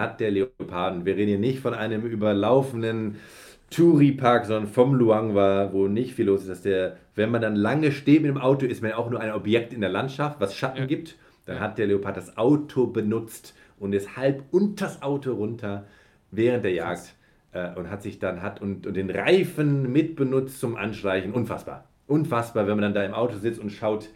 [0.00, 3.16] hat der Leopard, und wir reden hier nicht von einem überlaufenden
[3.70, 7.56] Touri-Park, sondern vom Luang war, wo nicht viel los ist, dass der, wenn man dann
[7.56, 10.54] lange steht mit dem Auto, ist man auch nur ein Objekt in der Landschaft, was
[10.54, 10.86] Schatten ja.
[10.86, 11.16] gibt.
[11.46, 15.86] Dann hat der Leopard das Auto benutzt und ist halb unter das Auto runter
[16.30, 17.14] während der Jagd
[17.52, 21.32] äh, und hat sich dann hat und, und den Reifen mitbenutzt zum Anschleichen.
[21.32, 24.08] Unfassbar unfassbar, wenn man dann da im Auto sitzt und schaut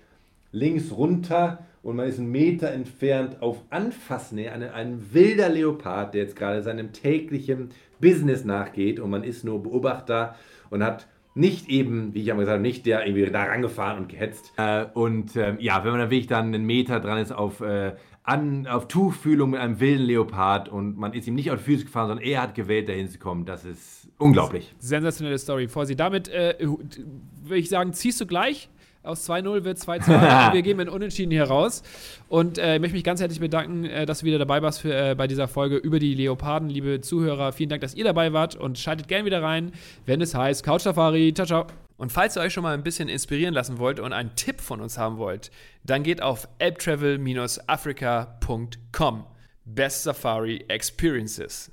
[0.52, 6.22] links runter und man ist einen Meter entfernt auf Anfassnähe, ein, ein wilder Leopard, der
[6.22, 7.68] jetzt gerade seinem täglichen
[8.00, 10.34] Business nachgeht und man ist nur Beobachter
[10.68, 14.52] und hat nicht eben, wie ich habe gesagt, nicht der irgendwie da rangefahren und gehetzt.
[14.56, 17.94] Äh, und äh, ja, wenn man dann wirklich dann einen Meter dran ist auf, äh,
[18.24, 21.84] an, auf Tuchfühlung mit einem wilden Leopard und man ist ihm nicht auf die Füße
[21.84, 24.74] gefahren, sondern er hat gewählt, dahin zu kommen, das ist unglaublich.
[24.80, 25.68] Sensationelle Story.
[25.68, 28.70] Vor Sie damit, äh, würde ich sagen, ziehst du gleich
[29.06, 30.06] aus 2-0 wird 2-2.
[30.52, 31.82] wir gehen mit Unentschieden hier raus.
[32.28, 34.94] Und äh, ich möchte mich ganz herzlich bedanken, äh, dass du wieder dabei warst für,
[34.94, 36.68] äh, bei dieser Folge über die Leoparden.
[36.68, 39.72] Liebe Zuhörer, vielen Dank, dass ihr dabei wart und schaltet gerne wieder rein,
[40.04, 41.32] wenn es heißt Couch Safari.
[41.34, 41.66] Ciao, ciao.
[41.96, 44.82] Und falls ihr euch schon mal ein bisschen inspirieren lassen wollt und einen Tipp von
[44.82, 45.50] uns haben wollt,
[45.82, 49.24] dann geht auf elbtravel-africa.com.
[49.64, 51.72] Best Safari Experiences.